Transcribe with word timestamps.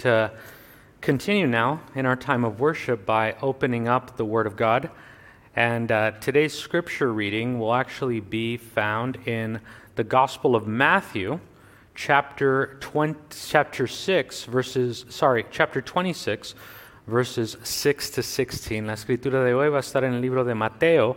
to 0.00 0.32
continue 1.02 1.46
now 1.46 1.80
in 1.94 2.06
our 2.06 2.16
time 2.16 2.44
of 2.44 2.58
worship 2.58 3.04
by 3.04 3.34
opening 3.42 3.86
up 3.86 4.16
the 4.16 4.24
Word 4.24 4.46
of 4.46 4.56
God. 4.56 4.90
And 5.54 5.92
uh, 5.92 6.12
today's 6.20 6.54
scripture 6.54 7.12
reading 7.12 7.58
will 7.58 7.74
actually 7.74 8.20
be 8.20 8.56
found 8.56 9.16
in 9.26 9.60
the 9.96 10.04
Gospel 10.04 10.56
of 10.56 10.66
Matthew, 10.66 11.38
chapter 11.94 12.78
20, 12.80 13.18
chapter 13.48 13.86
6 13.86 14.44
verses 14.44 15.04
sorry, 15.10 15.44
chapter 15.50 15.82
26 15.82 16.54
verses 17.06 17.56
6 17.62 18.10
to 18.10 18.22
16. 18.22 18.86
La 18.86 18.94
escritura 18.94 19.44
de 19.44 19.52
hoy 19.52 19.68
va 19.68 19.78
a 19.78 19.82
estar 19.82 20.04
en 20.04 20.14
el 20.14 20.22
libro 20.22 20.44
de 20.44 20.54
Mateo, 20.54 21.16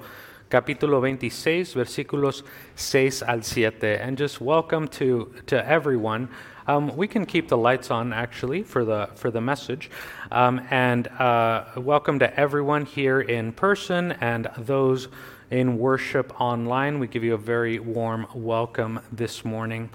capítulo 0.49 0.99
26, 0.99 1.73
versículos 1.73 2.43
6 2.75 3.23
al 3.23 3.43
7. 3.43 3.97
And 4.01 4.17
just 4.17 4.41
welcome 4.41 4.89
to 4.89 5.33
to 5.45 5.65
everyone. 5.65 6.27
Um, 6.65 6.95
we 6.95 7.09
can 7.09 7.25
keep 7.25 7.49
the 7.49 7.57
lights 7.57 7.91
on 7.91 8.13
actually 8.13 8.63
for 8.63 8.85
the 8.85 9.09
for 9.15 9.29
the 9.29 9.41
message, 9.41 9.89
um, 10.31 10.65
and 10.69 11.07
uh, 11.07 11.65
welcome 11.75 12.19
to 12.19 12.39
everyone 12.39 12.85
here 12.85 13.19
in 13.19 13.51
person 13.51 14.13
and 14.13 14.47
those 14.57 15.09
in 15.51 15.77
worship 15.77 16.39
online. 16.39 16.99
We 16.99 17.07
give 17.07 17.21
you 17.21 17.33
a 17.33 17.37
very 17.37 17.79
warm 17.79 18.27
welcome 18.33 19.01
this 19.11 19.43
morning, 19.43 19.89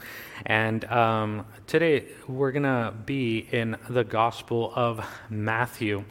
and 0.44 0.84
um, 0.86 1.46
today 1.66 2.04
we're 2.26 2.52
gonna 2.52 2.92
be 3.06 3.48
in 3.50 3.78
the 3.88 4.04
Gospel 4.04 4.70
of 4.76 5.02
Matthew. 5.30 6.04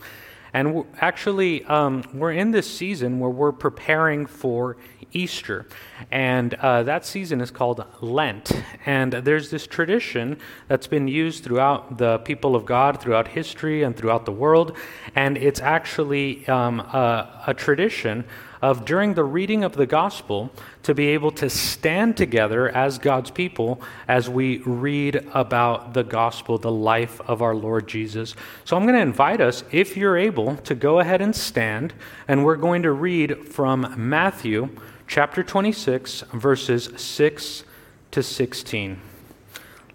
And 0.53 0.85
actually, 1.01 1.65
um, 1.65 2.03
we're 2.15 2.31
in 2.31 2.49
this 2.49 2.71
season 2.71 3.19
where 3.19 3.29
we're 3.29 3.51
preparing 3.51 4.25
for 4.25 4.77
Easter. 5.13 5.65
And 6.11 6.53
uh, 6.55 6.83
that 6.83 7.05
season 7.05 7.41
is 7.41 7.51
called 7.51 7.83
Lent. 8.01 8.51
And 8.85 9.13
there's 9.13 9.49
this 9.49 9.67
tradition 9.67 10.39
that's 10.67 10.87
been 10.87 11.07
used 11.07 11.43
throughout 11.43 11.97
the 11.97 12.19
people 12.19 12.55
of 12.55 12.65
God, 12.65 13.01
throughout 13.01 13.29
history, 13.29 13.83
and 13.83 13.95
throughout 13.95 14.25
the 14.25 14.31
world. 14.31 14.75
And 15.15 15.37
it's 15.37 15.59
actually 15.59 16.47
um, 16.47 16.79
a, 16.79 17.43
a 17.47 17.53
tradition 17.53 18.25
of 18.61 18.85
during 18.85 19.13
the 19.13 19.23
reading 19.23 19.63
of 19.63 19.73
the 19.73 19.85
gospel 19.85 20.51
to 20.83 20.93
be 20.93 21.07
able 21.09 21.31
to 21.31 21.49
stand 21.49 22.17
together 22.17 22.69
as 22.69 22.97
God's 22.97 23.29
people 23.31 23.81
as 24.07 24.29
we 24.29 24.59
read 24.59 25.27
about 25.33 25.93
the 25.93 26.03
gospel, 26.03 26.57
the 26.57 26.71
life 26.71 27.21
of 27.21 27.41
our 27.41 27.55
Lord 27.55 27.87
Jesus. 27.87 28.35
So 28.65 28.75
I'm 28.75 28.83
going 28.83 28.95
to 28.95 29.01
invite 29.01 29.41
us, 29.41 29.63
if 29.71 29.95
you're 29.95 30.17
able, 30.17 30.55
to 30.57 30.75
go 30.75 30.99
ahead 30.99 31.21
and 31.21 31.35
stand, 31.35 31.93
and 32.27 32.43
we're 32.43 32.55
going 32.55 32.83
to 32.83 32.91
read 32.91 33.47
from 33.47 33.93
Matthew 33.97 34.69
chapter 35.07 35.41
26, 35.41 36.21
verses 36.33 36.89
6 36.97 37.63
to 38.11 38.21
16. 38.21 38.99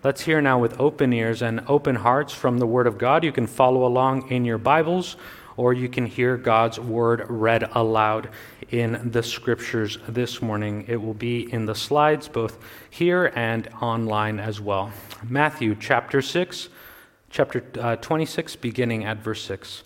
Let's 0.02 0.22
hear 0.22 0.40
now 0.40 0.58
with 0.58 0.80
open 0.80 1.12
ears 1.12 1.42
and 1.42 1.62
open 1.68 1.96
hearts 1.96 2.32
from 2.32 2.58
the 2.58 2.66
Word 2.66 2.86
of 2.86 2.96
God. 2.96 3.22
You 3.22 3.30
can 3.30 3.46
follow 3.46 3.84
along 3.84 4.30
in 4.30 4.46
your 4.46 4.56
Bibles, 4.56 5.16
or 5.58 5.74
you 5.74 5.90
can 5.90 6.06
hear 6.06 6.38
God's 6.38 6.80
Word 6.80 7.26
read 7.28 7.68
aloud 7.72 8.30
in 8.70 9.10
the 9.10 9.22
Scriptures 9.22 9.98
this 10.08 10.40
morning. 10.40 10.86
It 10.88 10.96
will 10.96 11.14
be 11.14 11.52
in 11.52 11.66
the 11.66 11.74
slides, 11.74 12.26
both 12.26 12.58
here 12.88 13.32
and 13.36 13.68
online 13.82 14.40
as 14.40 14.62
well. 14.62 14.92
Matthew 15.22 15.76
chapter 15.78 16.22
6, 16.22 16.70
chapter 17.28 17.62
uh, 17.78 17.96
26, 17.96 18.56
beginning 18.56 19.04
at 19.04 19.18
verse 19.18 19.44
6. 19.44 19.82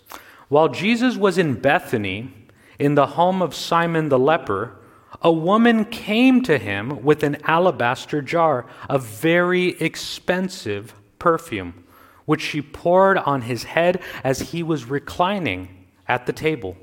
While 0.47 0.69
Jesus 0.69 1.17
was 1.17 1.37
in 1.37 1.55
Bethany, 1.55 2.33
in 2.79 2.95
the 2.95 3.07
home 3.07 3.41
of 3.41 3.53
Simon 3.53 4.07
the 4.07 4.17
leper, 4.19 4.76
a 5.21 5.31
woman 5.31 5.85
came 5.85 6.41
to 6.43 6.57
him 6.57 7.03
with 7.03 7.23
an 7.23 7.37
alabaster 7.43 8.21
jar 8.21 8.65
of 8.89 9.05
very 9.05 9.69
expensive 9.81 10.93
perfume, 11.17 11.83
which 12.25 12.41
she 12.41 12.61
poured 12.61 13.17
on 13.17 13.43
his 13.43 13.63
head 13.63 14.01
as 14.23 14.51
he 14.51 14.61
was 14.61 14.85
reclining 14.85 15.85
at 16.07 16.25
the 16.25 16.33
table. 16.33 16.77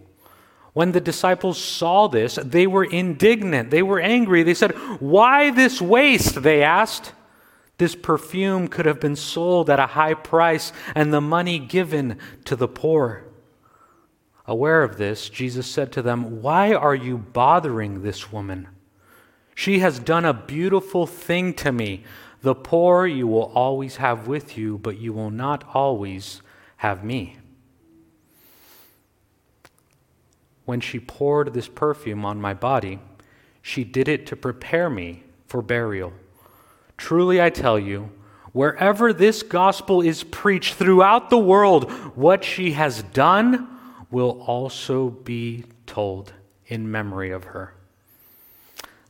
When 0.72 0.92
the 0.92 1.00
disciples 1.00 1.62
saw 1.62 2.08
this, 2.08 2.36
they 2.42 2.66
were 2.66 2.84
indignant. 2.84 3.70
They 3.70 3.82
were 3.82 4.00
angry. 4.00 4.42
They 4.42 4.54
said, 4.54 4.72
Why 5.00 5.52
this 5.52 5.80
waste? 5.80 6.42
They 6.42 6.62
asked. 6.62 7.12
This 7.78 7.94
perfume 7.94 8.68
could 8.68 8.86
have 8.86 9.00
been 9.00 9.16
sold 9.16 9.68
at 9.68 9.80
a 9.80 9.86
high 9.86 10.14
price 10.14 10.72
and 10.94 11.12
the 11.12 11.20
money 11.20 11.58
given 11.58 12.18
to 12.44 12.56
the 12.56 12.68
poor. 12.68 13.24
Aware 14.46 14.82
of 14.82 14.98
this, 14.98 15.28
Jesus 15.30 15.66
said 15.66 15.90
to 15.92 16.02
them, 16.02 16.42
Why 16.42 16.74
are 16.74 16.94
you 16.94 17.16
bothering 17.16 18.02
this 18.02 18.30
woman? 18.30 18.68
She 19.54 19.78
has 19.78 19.98
done 19.98 20.24
a 20.24 20.34
beautiful 20.34 21.06
thing 21.06 21.54
to 21.54 21.72
me. 21.72 22.04
The 22.42 22.54
poor 22.54 23.06
you 23.06 23.26
will 23.26 23.52
always 23.54 23.96
have 23.96 24.26
with 24.26 24.58
you, 24.58 24.78
but 24.78 24.98
you 24.98 25.12
will 25.12 25.30
not 25.30 25.64
always 25.72 26.42
have 26.78 27.02
me. 27.02 27.38
When 30.66 30.80
she 30.80 31.00
poured 31.00 31.54
this 31.54 31.68
perfume 31.68 32.24
on 32.24 32.40
my 32.40 32.52
body, 32.52 32.98
she 33.62 33.84
did 33.84 34.08
it 34.08 34.26
to 34.26 34.36
prepare 34.36 34.90
me 34.90 35.22
for 35.46 35.62
burial. 35.62 36.12
Truly 36.98 37.40
I 37.40 37.48
tell 37.48 37.78
you, 37.78 38.10
wherever 38.52 39.12
this 39.12 39.42
gospel 39.42 40.02
is 40.02 40.22
preached 40.24 40.74
throughout 40.74 41.30
the 41.30 41.38
world, 41.38 41.90
what 42.14 42.44
she 42.44 42.72
has 42.72 43.02
done, 43.02 43.73
will 44.14 44.40
also 44.46 45.10
be 45.10 45.64
told 45.86 46.32
in 46.68 46.88
memory 46.88 47.32
of 47.32 47.44
her. 47.46 47.74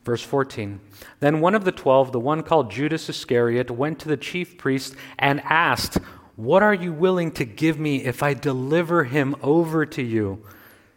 Verse 0.03 0.23
14 0.23 0.81
Then 1.19 1.41
one 1.41 1.53
of 1.53 1.63
the 1.63 1.71
twelve, 1.71 2.11
the 2.11 2.19
one 2.19 2.41
called 2.41 2.71
Judas 2.71 3.07
Iscariot, 3.07 3.69
went 3.69 3.99
to 3.99 4.07
the 4.07 4.17
chief 4.17 4.57
priest 4.57 4.95
and 5.19 5.41
asked, 5.45 5.99
What 6.35 6.63
are 6.63 6.73
you 6.73 6.91
willing 6.91 7.31
to 7.33 7.45
give 7.45 7.79
me 7.79 8.03
if 8.03 8.23
I 8.23 8.33
deliver 8.33 9.03
him 9.03 9.35
over 9.43 9.85
to 9.85 10.01
you? 10.01 10.43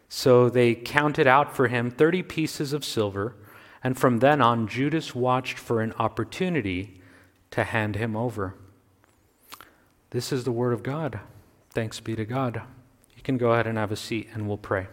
So 0.09 0.49
they 0.49 0.73
counted 0.73 1.27
out 1.27 1.55
for 1.55 1.67
him 1.67 1.91
30 1.91 2.23
pieces 2.23 2.73
of 2.73 2.83
silver, 2.83 3.35
and 3.83 3.95
from 3.95 4.19
then 4.19 4.41
on, 4.41 4.67
Judas 4.67 5.13
watched 5.13 5.59
for 5.59 5.81
an 5.81 5.93
opportunity 5.99 6.99
to 7.51 7.63
hand 7.63 7.95
him 7.95 8.15
over. 8.15 8.55
This 10.09 10.31
is 10.31 10.45
the 10.45 10.51
word 10.51 10.73
of 10.73 10.81
God. 10.81 11.19
Thanks 11.69 11.99
be 11.99 12.15
to 12.15 12.25
God. 12.25 12.63
Can 13.29 13.37
go 13.37 13.51
ahead 13.51 13.67
and 13.67 13.77
have 13.77 13.91
a 13.91 13.95
seat 13.95 14.27
and 14.33 14.47
we'll 14.47 14.57
pray. 14.57 14.87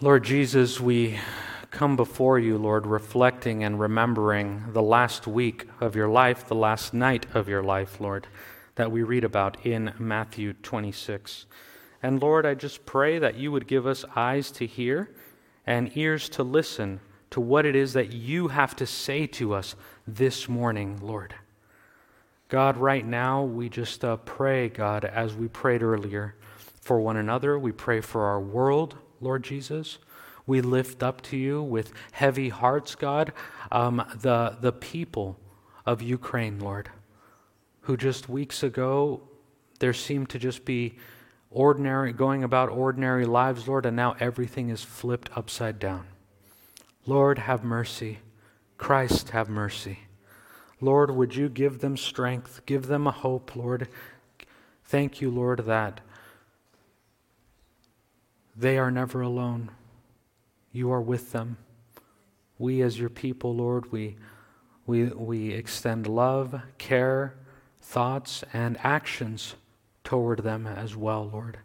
Lord 0.00 0.24
Jesus, 0.24 0.80
we 0.80 1.18
come 1.70 1.94
before 1.94 2.38
you, 2.38 2.56
Lord, 2.56 2.86
reflecting 2.86 3.62
and 3.62 3.78
remembering 3.78 4.64
the 4.72 4.80
last 4.80 5.26
week 5.26 5.66
of 5.78 5.94
your 5.94 6.08
life, 6.08 6.48
the 6.48 6.54
last 6.54 6.94
night 6.94 7.26
of 7.34 7.50
your 7.50 7.62
life, 7.62 8.00
Lord, 8.00 8.28
that 8.76 8.90
we 8.90 9.02
read 9.02 9.24
about 9.24 9.66
in 9.66 9.92
Matthew 9.98 10.54
26. 10.54 11.44
And 12.02 12.22
Lord, 12.22 12.46
I 12.46 12.54
just 12.54 12.86
pray 12.86 13.18
that 13.18 13.36
you 13.36 13.52
would 13.52 13.66
give 13.66 13.86
us 13.86 14.06
eyes 14.16 14.50
to 14.52 14.64
hear 14.64 15.10
and 15.66 15.94
ears 15.98 16.30
to 16.30 16.42
listen 16.42 17.00
to 17.28 17.42
what 17.42 17.66
it 17.66 17.76
is 17.76 17.92
that 17.92 18.14
you 18.14 18.48
have 18.48 18.74
to 18.76 18.86
say 18.86 19.26
to 19.26 19.52
us 19.52 19.76
this 20.08 20.48
morning, 20.48 20.98
Lord. 21.02 21.34
God, 22.48 22.78
right 22.78 23.06
now, 23.06 23.44
we 23.44 23.68
just 23.68 24.02
uh, 24.02 24.16
pray, 24.16 24.70
God, 24.70 25.04
as 25.04 25.34
we 25.34 25.46
prayed 25.46 25.82
earlier, 25.82 26.34
for 26.80 27.00
one 27.00 27.16
another. 27.16 27.58
We 27.58 27.72
pray 27.72 28.00
for 28.00 28.24
our 28.24 28.40
world, 28.40 28.96
Lord 29.20 29.44
Jesus. 29.44 29.98
We 30.46 30.60
lift 30.60 31.02
up 31.02 31.20
to 31.22 31.36
you 31.36 31.62
with 31.62 31.92
heavy 32.12 32.48
hearts, 32.48 32.94
God, 32.94 33.32
um, 33.70 34.02
the, 34.20 34.56
the 34.60 34.72
people 34.72 35.38
of 35.86 36.02
Ukraine, 36.02 36.58
Lord, 36.58 36.90
who 37.82 37.96
just 37.96 38.28
weeks 38.28 38.62
ago 38.62 39.22
there 39.80 39.92
seemed 39.92 40.28
to 40.30 40.38
just 40.38 40.64
be 40.64 40.96
ordinary, 41.50 42.12
going 42.12 42.44
about 42.44 42.68
ordinary 42.68 43.24
lives, 43.24 43.66
Lord, 43.66 43.86
and 43.86 43.96
now 43.96 44.14
everything 44.20 44.68
is 44.68 44.84
flipped 44.84 45.30
upside 45.36 45.78
down. 45.78 46.06
Lord, 47.06 47.38
have 47.38 47.64
mercy. 47.64 48.18
Christ, 48.78 49.30
have 49.30 49.48
mercy. 49.48 50.00
Lord, 50.80 51.10
would 51.10 51.34
you 51.34 51.48
give 51.48 51.80
them 51.80 51.96
strength, 51.96 52.60
give 52.66 52.86
them 52.86 53.06
a 53.06 53.10
hope, 53.10 53.56
Lord. 53.56 53.88
Thank 54.84 55.20
you, 55.20 55.30
Lord, 55.30 55.66
that 55.66 56.00
they 58.56 58.78
are 58.78 58.90
never 58.90 59.20
alone. 59.20 59.70
You 60.72 60.92
are 60.92 61.00
with 61.00 61.32
them. 61.32 61.56
We, 62.58 62.82
as 62.82 62.98
your 62.98 63.08
people, 63.08 63.54
Lord, 63.54 63.90
we, 63.90 64.16
we, 64.86 65.04
we 65.04 65.52
extend 65.52 66.06
love, 66.06 66.60
care, 66.78 67.34
thoughts, 67.80 68.44
and 68.52 68.78
actions 68.82 69.54
toward 70.04 70.42
them 70.42 70.66
as 70.66 70.94
well, 70.94 71.30
Lord. 71.32 71.58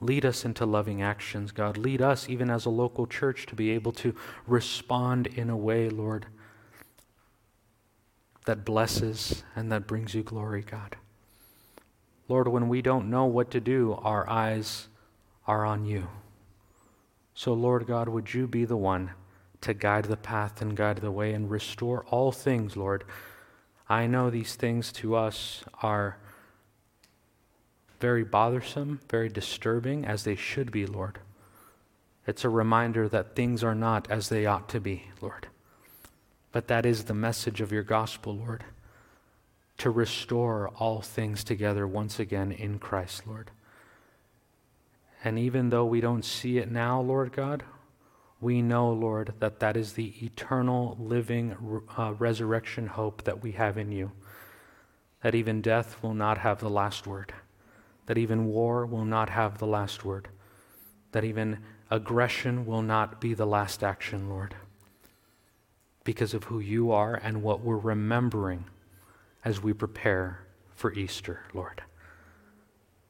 Lead 0.00 0.24
us 0.24 0.44
into 0.44 0.66
loving 0.66 1.02
actions, 1.02 1.52
God. 1.52 1.78
Lead 1.78 2.02
us, 2.02 2.28
even 2.28 2.50
as 2.50 2.66
a 2.66 2.70
local 2.70 3.06
church, 3.06 3.46
to 3.46 3.54
be 3.54 3.70
able 3.70 3.92
to 3.92 4.14
respond 4.46 5.26
in 5.26 5.48
a 5.48 5.56
way, 5.56 5.88
Lord, 5.88 6.26
that 8.44 8.64
blesses 8.64 9.42
and 9.54 9.70
that 9.72 9.86
brings 9.86 10.14
you 10.14 10.22
glory, 10.22 10.62
God. 10.62 10.96
Lord, 12.28 12.48
when 12.48 12.68
we 12.68 12.82
don't 12.82 13.10
know 13.10 13.26
what 13.26 13.50
to 13.52 13.60
do, 13.60 13.98
our 14.02 14.28
eyes 14.28 14.88
are 15.46 15.64
on 15.64 15.84
you. 15.84 16.08
So, 17.34 17.52
Lord 17.52 17.86
God, 17.86 18.08
would 18.08 18.32
you 18.32 18.46
be 18.46 18.64
the 18.64 18.76
one 18.76 19.10
to 19.60 19.74
guide 19.74 20.04
the 20.04 20.16
path 20.16 20.62
and 20.62 20.76
guide 20.76 20.98
the 20.98 21.10
way 21.10 21.32
and 21.32 21.50
restore 21.50 22.04
all 22.10 22.32
things, 22.32 22.76
Lord? 22.76 23.04
I 23.88 24.06
know 24.06 24.30
these 24.30 24.54
things 24.54 24.92
to 24.92 25.16
us 25.16 25.64
are 25.82 26.16
very 28.00 28.24
bothersome, 28.24 29.00
very 29.10 29.28
disturbing, 29.28 30.04
as 30.04 30.24
they 30.24 30.36
should 30.36 30.70
be, 30.70 30.86
Lord. 30.86 31.18
It's 32.26 32.44
a 32.44 32.48
reminder 32.48 33.08
that 33.08 33.34
things 33.34 33.62
are 33.62 33.74
not 33.74 34.10
as 34.10 34.28
they 34.28 34.46
ought 34.46 34.68
to 34.70 34.80
be, 34.80 35.10
Lord. 35.20 35.48
But 36.52 36.68
that 36.68 36.86
is 36.86 37.04
the 37.04 37.14
message 37.14 37.60
of 37.60 37.72
your 37.72 37.82
gospel, 37.82 38.36
Lord, 38.36 38.64
to 39.78 39.90
restore 39.90 40.68
all 40.78 41.00
things 41.02 41.44
together 41.44 41.86
once 41.86 42.18
again 42.18 42.52
in 42.52 42.78
Christ, 42.78 43.26
Lord. 43.26 43.50
And 45.24 45.38
even 45.38 45.70
though 45.70 45.86
we 45.86 46.02
don't 46.02 46.24
see 46.24 46.58
it 46.58 46.70
now, 46.70 47.00
Lord 47.00 47.32
God, 47.32 47.64
we 48.42 48.60
know, 48.60 48.92
Lord, 48.92 49.32
that 49.40 49.58
that 49.60 49.74
is 49.74 49.94
the 49.94 50.12
eternal, 50.22 50.98
living 51.00 51.56
uh, 51.96 52.12
resurrection 52.18 52.86
hope 52.86 53.24
that 53.24 53.42
we 53.42 53.52
have 53.52 53.78
in 53.78 53.90
you. 53.90 54.12
That 55.22 55.34
even 55.34 55.62
death 55.62 55.96
will 56.02 56.12
not 56.12 56.36
have 56.36 56.60
the 56.60 56.68
last 56.68 57.06
word, 57.06 57.32
that 58.04 58.18
even 58.18 58.44
war 58.44 58.84
will 58.84 59.06
not 59.06 59.30
have 59.30 59.56
the 59.56 59.66
last 59.66 60.04
word, 60.04 60.28
that 61.12 61.24
even 61.24 61.60
aggression 61.90 62.66
will 62.66 62.82
not 62.82 63.18
be 63.18 63.32
the 63.32 63.46
last 63.46 63.82
action, 63.82 64.28
Lord, 64.28 64.54
because 66.04 66.34
of 66.34 66.44
who 66.44 66.60
you 66.60 66.92
are 66.92 67.14
and 67.14 67.42
what 67.42 67.60
we're 67.60 67.78
remembering 67.78 68.66
as 69.42 69.62
we 69.62 69.72
prepare 69.72 70.40
for 70.74 70.92
Easter, 70.92 71.40
Lord. 71.54 71.82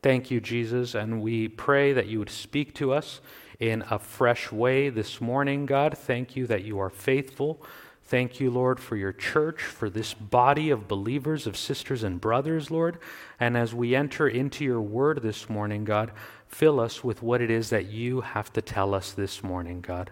Thank 0.05 0.31
you, 0.31 0.39
Jesus, 0.39 0.95
and 0.95 1.23
we 1.23 1.49
pray 1.49 1.95
that 1.95 2.09
you 2.09 2.19
would 2.19 2.29
speak 2.29 2.75
to 2.75 2.93
us 2.93 3.23
in 3.59 3.83
a 3.89 3.99
fresh 3.99 4.53
way 4.53 4.91
this 4.91 5.19
morning, 5.19 5.65
God. 5.65 5.97
Thank 5.97 6.37
you 6.37 6.47
that 6.47 6.63
you 6.63 6.79
are 6.79 6.91
faithful. 6.91 7.63
Thank 8.03 8.39
you, 8.39 8.51
Lord, 8.51 8.79
for 8.79 8.97
your 8.97 9.15
church, 9.15 9.63
for 9.63 9.89
this 9.89 10.13
body 10.13 10.69
of 10.69 10.89
believers, 10.89 11.47
of 11.47 11.57
sisters 11.57 12.03
and 12.03 12.21
brothers, 12.21 12.71
Lord. 12.71 12.99
And 13.41 13.57
as 13.57 13.75
we 13.75 13.95
enter 13.95 14.29
into 14.29 14.63
your 14.63 14.83
word 14.83 15.23
this 15.23 15.49
morning, 15.49 15.87
God, 15.87 16.13
fill 16.49 16.81
us 16.81 17.03
with 17.03 17.23
what 17.23 17.41
it 17.41 17.51
is 17.51 17.71
that 17.71 17.87
you 17.87 18.21
have 18.21 18.53
to 18.53 18.61
tell 18.61 18.95
us 18.95 19.13
this 19.13 19.43
morning, 19.43 19.81
God. 19.81 20.11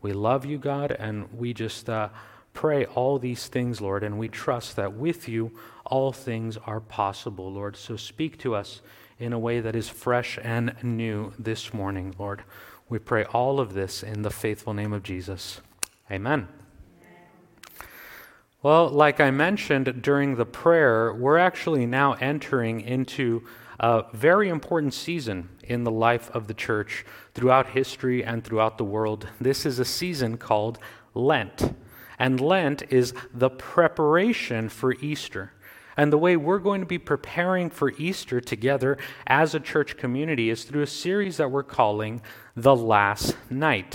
We 0.00 0.14
love 0.14 0.46
you, 0.46 0.56
God, 0.56 0.90
and 0.90 1.30
we 1.36 1.52
just 1.52 1.90
uh, 1.90 2.08
pray 2.54 2.86
all 2.86 3.18
these 3.18 3.46
things, 3.48 3.78
Lord, 3.82 4.04
and 4.04 4.18
we 4.18 4.28
trust 4.28 4.76
that 4.76 4.94
with 4.94 5.28
you 5.28 5.52
all 5.84 6.12
things 6.12 6.56
are 6.56 6.80
possible, 6.80 7.52
Lord. 7.52 7.76
So 7.76 7.96
speak 7.98 8.38
to 8.38 8.54
us 8.54 8.80
in 9.18 9.32
a 9.32 9.38
way 9.38 9.60
that 9.60 9.76
is 9.76 9.88
fresh 9.88 10.38
and 10.42 10.74
new 10.82 11.32
this 11.38 11.72
morning, 11.72 12.14
Lord. 12.18 12.42
We 12.88 12.98
pray 12.98 13.24
all 13.24 13.60
of 13.60 13.74
this 13.74 14.02
in 14.02 14.22
the 14.22 14.30
faithful 14.30 14.74
name 14.74 14.92
of 14.92 15.02
Jesus. 15.02 15.60
Amen. 16.10 16.48
Well, 18.62 18.88
like 18.88 19.20
I 19.20 19.30
mentioned 19.30 20.02
during 20.02 20.36
the 20.36 20.46
prayer, 20.46 21.12
we're 21.12 21.38
actually 21.38 21.86
now 21.86 22.14
entering 22.14 22.80
into 22.80 23.42
a 23.80 24.04
very 24.12 24.48
important 24.48 24.94
season 24.94 25.48
in 25.62 25.84
the 25.84 25.90
life 25.90 26.30
of 26.30 26.46
the 26.46 26.54
church 26.54 27.04
throughout 27.34 27.68
history 27.68 28.24
and 28.24 28.44
throughout 28.44 28.78
the 28.78 28.84
world. 28.84 29.28
This 29.40 29.66
is 29.66 29.78
a 29.78 29.84
season 29.84 30.36
called 30.36 30.78
Lent. 31.14 31.74
And 32.18 32.40
Lent 32.40 32.82
is 32.90 33.12
the 33.32 33.50
preparation 33.50 34.68
for 34.68 34.92
Easter. 34.94 35.52
And 35.96 36.12
the 36.12 36.18
way 36.18 36.36
we're 36.36 36.58
going 36.58 36.80
to 36.80 36.86
be 36.86 36.98
preparing 36.98 37.70
for 37.70 37.92
Easter 37.98 38.40
together 38.40 38.98
as 39.26 39.54
a 39.54 39.60
church 39.60 39.96
community 39.96 40.50
is 40.50 40.64
through 40.64 40.82
a 40.82 40.86
series 40.86 41.36
that 41.36 41.50
we're 41.50 41.62
calling 41.62 42.20
The 42.56 42.74
Last 42.74 43.36
Night, 43.48 43.94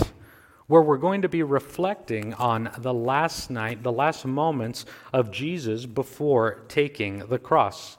where 0.66 0.82
we're 0.82 0.96
going 0.96 1.22
to 1.22 1.28
be 1.28 1.42
reflecting 1.42 2.32
on 2.34 2.70
the 2.78 2.94
last 2.94 3.50
night, 3.50 3.82
the 3.82 3.92
last 3.92 4.24
moments 4.24 4.86
of 5.12 5.30
Jesus 5.30 5.84
before 5.84 6.62
taking 6.68 7.18
the 7.18 7.38
cross. 7.38 7.98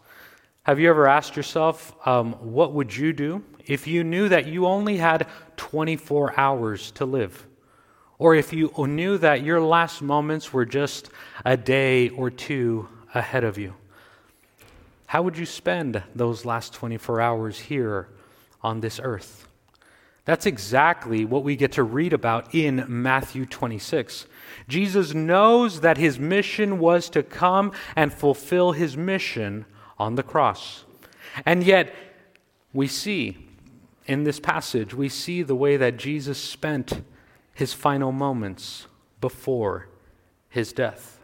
Have 0.63 0.79
you 0.79 0.89
ever 0.89 1.07
asked 1.07 1.35
yourself, 1.35 1.95
um, 2.07 2.33
what 2.33 2.73
would 2.73 2.95
you 2.95 3.13
do 3.13 3.43
if 3.65 3.87
you 3.87 4.03
knew 4.03 4.29
that 4.29 4.47
you 4.47 4.65
only 4.65 4.97
had 4.97 5.27
24 5.57 6.39
hours 6.39 6.91
to 6.91 7.05
live? 7.05 7.47
Or 8.19 8.35
if 8.35 8.53
you 8.53 8.71
knew 8.77 9.17
that 9.17 9.43
your 9.43 9.59
last 9.59 10.03
moments 10.03 10.53
were 10.53 10.65
just 10.65 11.09
a 11.43 11.57
day 11.57 12.09
or 12.09 12.29
two 12.29 12.87
ahead 13.15 13.43
of 13.43 13.57
you? 13.57 13.73
How 15.11 15.21
would 15.23 15.37
you 15.37 15.45
spend 15.45 16.01
those 16.15 16.45
last 16.45 16.73
24 16.73 17.19
hours 17.19 17.59
here 17.59 18.07
on 18.61 18.79
this 18.79 18.97
earth? 19.03 19.45
That's 20.23 20.45
exactly 20.45 21.25
what 21.25 21.43
we 21.43 21.57
get 21.57 21.73
to 21.73 21.83
read 21.83 22.13
about 22.13 22.55
in 22.55 22.85
Matthew 22.87 23.45
26. 23.45 24.25
Jesus 24.69 25.13
knows 25.13 25.81
that 25.81 25.97
his 25.97 26.17
mission 26.17 26.79
was 26.79 27.09
to 27.09 27.23
come 27.23 27.73
and 27.93 28.13
fulfill 28.13 28.71
his 28.71 28.95
mission 28.95 29.65
on 29.99 30.15
the 30.15 30.23
cross. 30.23 30.85
And 31.45 31.61
yet, 31.61 31.93
we 32.71 32.87
see 32.87 33.37
in 34.05 34.23
this 34.23 34.39
passage, 34.39 34.93
we 34.93 35.09
see 35.09 35.43
the 35.43 35.55
way 35.55 35.75
that 35.75 35.97
Jesus 35.97 36.37
spent 36.37 37.01
his 37.53 37.73
final 37.73 38.13
moments 38.13 38.87
before 39.19 39.89
his 40.47 40.71
death. 40.71 41.19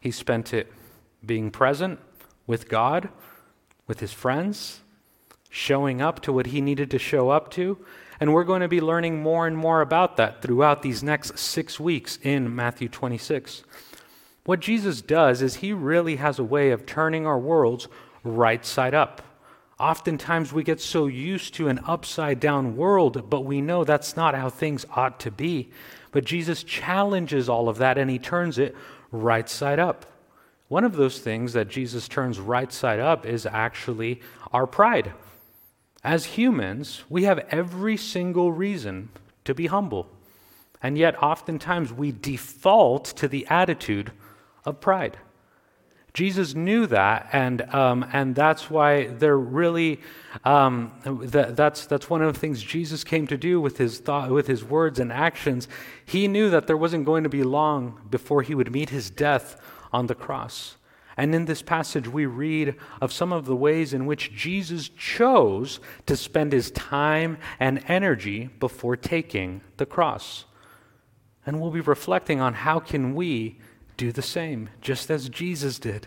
He 0.00 0.12
spent 0.12 0.54
it 0.54 0.72
being 1.26 1.50
present 1.50 1.98
with 2.46 2.68
God, 2.68 3.08
with 3.86 4.00
his 4.00 4.12
friends, 4.12 4.80
showing 5.50 6.00
up 6.00 6.20
to 6.20 6.32
what 6.32 6.46
he 6.46 6.60
needed 6.60 6.90
to 6.90 6.98
show 6.98 7.30
up 7.30 7.50
to. 7.52 7.78
And 8.20 8.32
we're 8.32 8.44
going 8.44 8.62
to 8.62 8.68
be 8.68 8.80
learning 8.80 9.22
more 9.22 9.46
and 9.46 9.56
more 9.56 9.80
about 9.80 10.16
that 10.16 10.42
throughout 10.42 10.82
these 10.82 11.02
next 11.02 11.38
six 11.38 11.80
weeks 11.80 12.18
in 12.22 12.54
Matthew 12.54 12.88
26. 12.88 13.64
What 14.44 14.60
Jesus 14.60 15.02
does 15.02 15.42
is 15.42 15.56
he 15.56 15.72
really 15.72 16.16
has 16.16 16.38
a 16.38 16.44
way 16.44 16.70
of 16.70 16.86
turning 16.86 17.26
our 17.26 17.38
worlds 17.38 17.88
right 18.24 18.64
side 18.64 18.94
up. 18.94 19.22
Oftentimes 19.78 20.52
we 20.52 20.62
get 20.62 20.80
so 20.80 21.06
used 21.06 21.54
to 21.54 21.68
an 21.68 21.80
upside 21.86 22.38
down 22.38 22.76
world, 22.76 23.28
but 23.28 23.40
we 23.40 23.60
know 23.60 23.82
that's 23.82 24.16
not 24.16 24.34
how 24.34 24.48
things 24.48 24.86
ought 24.94 25.18
to 25.20 25.30
be. 25.30 25.70
But 26.12 26.24
Jesus 26.24 26.62
challenges 26.62 27.48
all 27.48 27.68
of 27.68 27.78
that 27.78 27.98
and 27.98 28.10
he 28.10 28.18
turns 28.18 28.58
it 28.58 28.76
right 29.10 29.48
side 29.48 29.78
up. 29.78 30.06
One 30.72 30.84
of 30.84 30.96
those 30.96 31.18
things 31.18 31.52
that 31.52 31.68
Jesus 31.68 32.08
turns 32.08 32.40
right 32.40 32.72
side 32.72 32.98
up 32.98 33.26
is 33.26 33.44
actually 33.44 34.22
our 34.54 34.66
pride. 34.66 35.12
As 36.02 36.24
humans, 36.24 37.04
we 37.10 37.24
have 37.24 37.40
every 37.50 37.98
single 37.98 38.52
reason 38.52 39.10
to 39.44 39.54
be 39.54 39.66
humble. 39.66 40.08
And 40.82 40.96
yet, 40.96 41.22
oftentimes, 41.22 41.92
we 41.92 42.10
default 42.10 43.04
to 43.16 43.28
the 43.28 43.46
attitude 43.48 44.12
of 44.64 44.80
pride. 44.80 45.18
Jesus 46.14 46.54
knew 46.54 46.86
that, 46.86 47.28
and, 47.34 47.60
um, 47.74 48.06
and 48.10 48.34
that's 48.34 48.70
why 48.70 49.08
they're 49.08 49.36
really, 49.36 50.00
um, 50.42 50.90
that, 51.04 51.54
that's, 51.54 51.84
that's 51.84 52.08
one 52.08 52.22
of 52.22 52.32
the 52.32 52.40
things 52.40 52.62
Jesus 52.62 53.04
came 53.04 53.26
to 53.26 53.36
do 53.36 53.60
with 53.60 53.76
his, 53.76 53.98
thought, 53.98 54.30
with 54.30 54.46
his 54.46 54.64
words 54.64 54.98
and 54.98 55.12
actions. 55.12 55.68
He 56.06 56.28
knew 56.28 56.48
that 56.48 56.66
there 56.66 56.78
wasn't 56.78 57.04
going 57.04 57.24
to 57.24 57.28
be 57.28 57.42
long 57.42 58.00
before 58.10 58.40
he 58.40 58.54
would 58.54 58.72
meet 58.72 58.88
his 58.88 59.10
death 59.10 59.60
on 59.92 60.06
the 60.06 60.14
cross. 60.14 60.76
And 61.16 61.34
in 61.34 61.44
this 61.44 61.62
passage, 61.62 62.08
we 62.08 62.24
read 62.26 62.74
of 63.00 63.12
some 63.12 63.32
of 63.32 63.44
the 63.44 63.56
ways 63.56 63.92
in 63.92 64.06
which 64.06 64.32
Jesus 64.32 64.88
chose 64.88 65.78
to 66.06 66.16
spend 66.16 66.52
his 66.52 66.70
time 66.70 67.38
and 67.60 67.84
energy 67.86 68.48
before 68.58 68.96
taking 68.96 69.60
the 69.76 69.86
cross. 69.86 70.46
And 71.44 71.60
we'll 71.60 71.70
be 71.70 71.80
reflecting 71.80 72.40
on 72.40 72.54
how 72.54 72.80
can 72.80 73.14
we 73.14 73.58
do 73.96 74.10
the 74.10 74.22
same, 74.22 74.70
just 74.80 75.10
as 75.10 75.28
Jesus 75.28 75.78
did. 75.78 76.06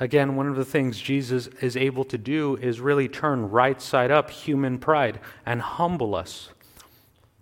Again, 0.00 0.36
one 0.36 0.48
of 0.48 0.56
the 0.56 0.64
things 0.64 1.00
Jesus 1.00 1.46
is 1.60 1.76
able 1.76 2.04
to 2.04 2.18
do 2.18 2.56
is 2.56 2.80
really 2.80 3.08
turn 3.08 3.48
right 3.50 3.80
side 3.80 4.10
up 4.10 4.28
human 4.28 4.78
pride 4.78 5.20
and 5.46 5.62
humble 5.62 6.14
us. 6.14 6.50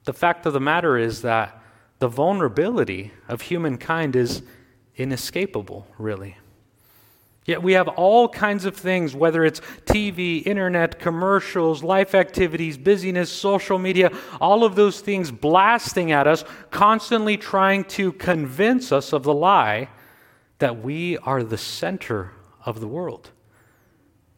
The 0.05 0.13
fact 0.13 0.45
of 0.47 0.53
the 0.53 0.61
matter 0.61 0.99
is 0.99 1.23
that 1.23 1.61
the 1.99 2.09
vulnerability 2.09 3.13
of 3.29 3.43
humankind 3.43 4.17
is 4.17 4.43
inescapable, 4.97 5.87
really. 5.99 6.37
Yet 7.45 7.61
we 7.63 7.73
have 7.73 7.89
all 7.89 8.29
kinds 8.29 8.65
of 8.65 8.77
things, 8.77 9.17
whether 9.17 9.45
it's 9.45 9.61
TV, 9.85 10.47
internet, 10.47 11.01
commercials, 11.01 11.83
life 11.83 12.15
activities, 12.15 12.79
busyness, 12.79 13.33
social 13.33 13.79
media, 13.79 14.13
all 14.41 14.63
of 14.63 14.77
those 14.77 15.01
things 15.01 15.33
blasting 15.33 16.13
at 16.13 16.29
us, 16.29 16.45
constantly 16.71 17.37
trying 17.37 17.83
to 17.85 18.13
convince 18.13 18.93
us 18.93 19.13
of 19.13 19.25
the 19.25 19.35
lie 19.35 19.89
that 20.61 20.81
we 20.81 21.19
are 21.19 21.43
the 21.43 21.59
center 21.59 22.31
of 22.65 22.79
the 22.79 22.87
world 22.87 23.33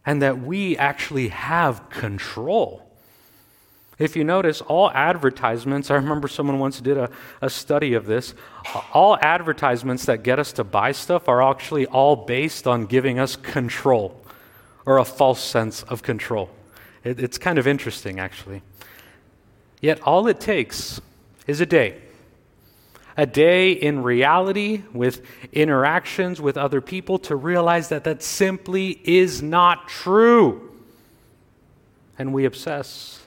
and 0.06 0.22
that 0.22 0.40
we 0.40 0.76
actually 0.78 1.28
have 1.28 1.90
control. 1.90 2.93
If 3.98 4.16
you 4.16 4.24
notice, 4.24 4.60
all 4.60 4.90
advertisements, 4.90 5.90
I 5.90 5.94
remember 5.94 6.26
someone 6.26 6.58
once 6.58 6.80
did 6.80 6.96
a, 6.96 7.10
a 7.40 7.48
study 7.48 7.94
of 7.94 8.06
this, 8.06 8.34
all 8.92 9.16
advertisements 9.20 10.04
that 10.06 10.22
get 10.22 10.38
us 10.38 10.52
to 10.54 10.64
buy 10.64 10.92
stuff 10.92 11.28
are 11.28 11.42
actually 11.42 11.86
all 11.86 12.16
based 12.16 12.66
on 12.66 12.86
giving 12.86 13.18
us 13.18 13.36
control 13.36 14.20
or 14.84 14.98
a 14.98 15.04
false 15.04 15.40
sense 15.40 15.84
of 15.84 16.02
control. 16.02 16.50
It, 17.04 17.20
it's 17.20 17.38
kind 17.38 17.58
of 17.58 17.66
interesting, 17.66 18.18
actually. 18.18 18.62
Yet 19.80 20.00
all 20.00 20.26
it 20.26 20.40
takes 20.40 21.00
is 21.46 21.60
a 21.60 21.66
day, 21.66 22.00
a 23.16 23.26
day 23.26 23.72
in 23.72 24.02
reality 24.02 24.82
with 24.92 25.22
interactions 25.52 26.40
with 26.40 26.56
other 26.56 26.80
people 26.80 27.18
to 27.20 27.36
realize 27.36 27.90
that 27.90 28.02
that 28.04 28.22
simply 28.22 29.00
is 29.04 29.40
not 29.40 29.86
true. 29.86 30.72
And 32.18 32.32
we 32.32 32.44
obsess 32.44 33.23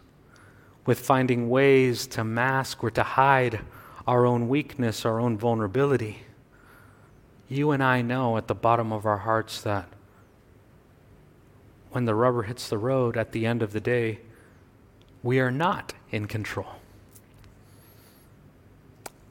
with 0.87 0.99
finding 0.99 1.49
ways 1.49 2.07
to 2.07 2.23
mask 2.23 2.83
or 2.83 2.89
to 2.89 3.03
hide 3.03 3.59
our 4.07 4.25
own 4.25 4.47
weakness, 4.47 5.05
our 5.05 5.19
own 5.19 5.37
vulnerability. 5.37 6.23
You 7.49 7.71
and 7.71 7.83
I 7.83 8.01
know 8.01 8.37
at 8.37 8.47
the 8.47 8.55
bottom 8.55 8.91
of 8.91 9.05
our 9.05 9.19
hearts 9.19 9.61
that 9.61 9.87
when 11.91 12.05
the 12.05 12.15
rubber 12.15 12.43
hits 12.43 12.69
the 12.69 12.77
road 12.77 13.17
at 13.17 13.33
the 13.33 13.45
end 13.45 13.61
of 13.61 13.73
the 13.73 13.81
day, 13.81 14.19
we 15.21 15.39
are 15.39 15.51
not 15.51 15.93
in 16.09 16.25
control. 16.25 16.75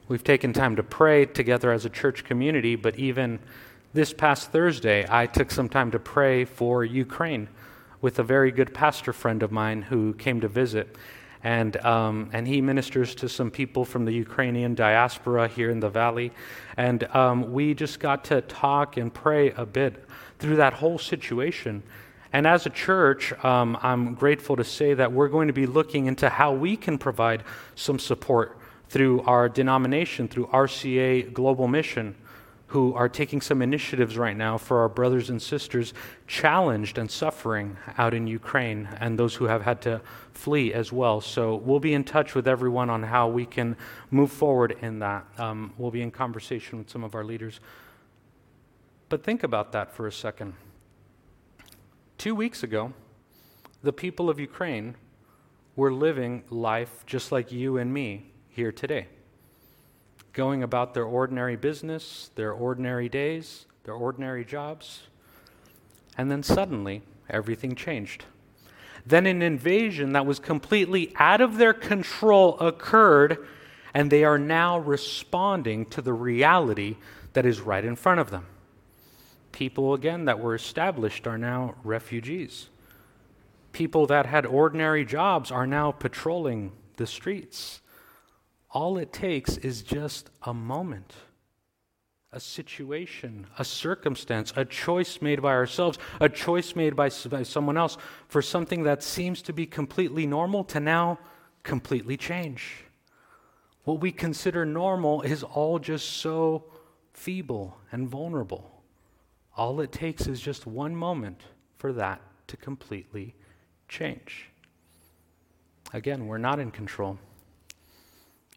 We've 0.07 0.23
taken 0.23 0.53
time 0.53 0.75
to 0.75 0.83
pray 0.83 1.25
together 1.25 1.71
as 1.71 1.85
a 1.85 1.89
church 1.89 2.23
community, 2.23 2.75
but 2.75 2.97
even 2.97 3.39
this 3.93 4.13
past 4.13 4.51
Thursday, 4.51 5.07
I 5.09 5.25
took 5.25 5.49
some 5.49 5.69
time 5.69 5.89
to 5.91 5.99
pray 5.99 6.45
for 6.45 6.85
Ukraine 6.85 7.47
with 7.99 8.19
a 8.19 8.23
very 8.23 8.51
good 8.51 8.73
pastor 8.75 9.11
friend 9.11 9.41
of 9.41 9.51
mine 9.51 9.81
who 9.81 10.13
came 10.13 10.39
to 10.41 10.47
visit. 10.47 10.95
And, 11.43 11.77
um, 11.85 12.29
and 12.33 12.47
he 12.47 12.61
ministers 12.61 13.15
to 13.15 13.29
some 13.29 13.51
people 13.51 13.85
from 13.85 14.05
the 14.05 14.11
Ukrainian 14.11 14.75
diaspora 14.75 15.47
here 15.47 15.69
in 15.69 15.79
the 15.79 15.89
valley. 15.89 16.31
And 16.75 17.03
um, 17.15 17.53
we 17.53 17.73
just 17.73 17.99
got 17.99 18.25
to 18.25 18.41
talk 18.41 18.97
and 18.97 19.13
pray 19.13 19.51
a 19.51 19.65
bit 19.65 20.03
through 20.39 20.57
that 20.57 20.73
whole 20.73 20.97
situation. 20.97 21.83
And 22.33 22.45
as 22.45 22.65
a 22.65 22.69
church, 22.69 23.33
um, 23.43 23.77
I'm 23.81 24.13
grateful 24.13 24.55
to 24.57 24.63
say 24.63 24.93
that 24.93 25.11
we're 25.11 25.29
going 25.29 25.47
to 25.47 25.53
be 25.53 25.65
looking 25.65 26.07
into 26.07 26.29
how 26.29 26.53
we 26.53 26.75
can 26.75 26.97
provide 26.97 27.43
some 27.75 27.99
support 27.99 28.57
through 28.89 29.21
our 29.21 29.49
denomination, 29.49 30.27
through 30.27 30.47
RCA 30.47 31.33
Global 31.33 31.67
Mission, 31.67 32.15
who 32.67 32.93
are 32.93 33.07
taking 33.07 33.39
some 33.39 33.61
initiatives 33.61 34.17
right 34.17 34.35
now 34.35 34.57
for 34.57 34.79
our 34.79 34.89
brothers 34.89 35.29
and 35.29 35.41
sisters 35.41 35.93
challenged 36.27 36.97
and 36.97 37.09
suffering 37.09 37.77
out 37.97 38.13
in 38.13 38.27
Ukraine 38.27 38.89
and 38.99 39.17
those 39.17 39.35
who 39.35 39.45
have 39.45 39.61
had 39.61 39.81
to 39.83 40.01
flee 40.33 40.73
as 40.73 40.91
well. 40.91 41.21
So 41.21 41.55
we'll 41.55 41.79
be 41.79 41.93
in 41.93 42.03
touch 42.03 42.35
with 42.35 42.47
everyone 42.47 42.89
on 42.89 43.03
how 43.03 43.29
we 43.29 43.45
can 43.45 43.77
move 44.11 44.31
forward 44.31 44.77
in 44.81 44.99
that. 44.99 45.25
Um, 45.37 45.73
we'll 45.77 45.91
be 45.91 46.01
in 46.01 46.11
conversation 46.11 46.77
with 46.77 46.89
some 46.89 47.03
of 47.03 47.15
our 47.15 47.23
leaders. 47.23 47.61
But 49.09 49.23
think 49.23 49.43
about 49.43 49.71
that 49.71 49.93
for 49.93 50.05
a 50.05 50.11
second. 50.11 50.53
Two 52.17 52.35
weeks 52.35 52.63
ago, 52.63 52.93
the 53.81 53.93
people 53.93 54.29
of 54.29 54.39
Ukraine 54.39 54.95
were 55.77 55.93
living 55.93 56.43
life 56.49 57.05
just 57.05 57.31
like 57.31 57.51
you 57.51 57.77
and 57.77 57.93
me 57.93 58.31
here 58.49 58.71
today, 58.71 59.07
going 60.37 60.61
about 60.61 60.93
their 60.93 61.03
ordinary 61.03 61.55
business, 61.55 62.29
their 62.35 62.53
ordinary 62.53 63.09
days, 63.09 63.65
their 63.85 63.95
ordinary 63.95 64.45
jobs. 64.45 65.07
And 66.15 66.29
then 66.29 66.43
suddenly, 66.43 67.01
everything 67.27 67.73
changed. 67.73 68.25
Then 69.03 69.25
an 69.25 69.41
invasion 69.41 70.13
that 70.13 70.27
was 70.27 70.37
completely 70.37 71.11
out 71.15 71.41
of 71.41 71.57
their 71.57 71.73
control 71.73 72.55
occurred, 72.59 73.47
and 73.95 74.11
they 74.11 74.23
are 74.23 74.37
now 74.37 74.77
responding 74.77 75.87
to 75.87 76.03
the 76.03 76.13
reality 76.13 76.97
that 77.33 77.47
is 77.47 77.59
right 77.59 77.83
in 77.83 77.95
front 77.95 78.19
of 78.19 78.29
them. 78.29 78.45
People, 79.51 79.95
again, 79.95 80.25
that 80.25 80.39
were 80.39 80.53
established 80.53 81.25
are 81.25 81.39
now 81.39 81.73
refugees. 81.83 82.69
People 83.71 84.05
that 84.05 84.27
had 84.27 84.45
ordinary 84.45 85.03
jobs 85.03 85.49
are 85.49 85.65
now 85.65 85.91
patrolling 85.91 86.73
the 86.97 87.07
streets. 87.07 87.81
All 88.77 88.99
it 88.99 89.11
takes 89.11 89.57
is 89.57 89.81
just 89.81 90.29
a 90.43 90.53
moment, 90.53 91.15
a 92.31 92.39
situation, 92.39 93.47
a 93.57 93.65
circumstance, 93.65 94.53
a 94.55 94.65
choice 94.65 95.19
made 95.19 95.41
by 95.41 95.53
ourselves, 95.53 95.97
a 96.21 96.29
choice 96.29 96.75
made 96.75 96.95
by, 96.95 97.09
someone 97.09 97.75
else 97.75 97.97
for 98.27 98.39
something 98.39 98.83
that 98.83 99.01
seems 99.01 99.41
to 99.41 99.51
be 99.51 99.65
completely 99.65 100.27
normal 100.27 100.63
to 100.65 100.79
now 100.79 101.17
completely 101.63 102.17
change. 102.17 102.83
What 103.83 103.99
we 103.99 104.11
consider 104.11 104.63
normal 104.63 105.23
is 105.23 105.41
all 105.41 105.79
just 105.79 106.07
so 106.07 106.65
feeble 107.13 107.79
and 107.91 108.07
vulnerable. 108.07 108.83
All 109.55 109.81
it 109.81 109.91
takes 109.91 110.27
is 110.27 110.39
just 110.39 110.67
one 110.67 110.95
moment 110.95 111.41
for 111.77 111.93
that 111.93 112.21
to 112.45 112.57
completely 112.57 113.33
change. 113.89 114.51
Again, 115.93 116.27
we're 116.27 116.37
not 116.37 116.59
in 116.59 116.69
control. 116.69 117.17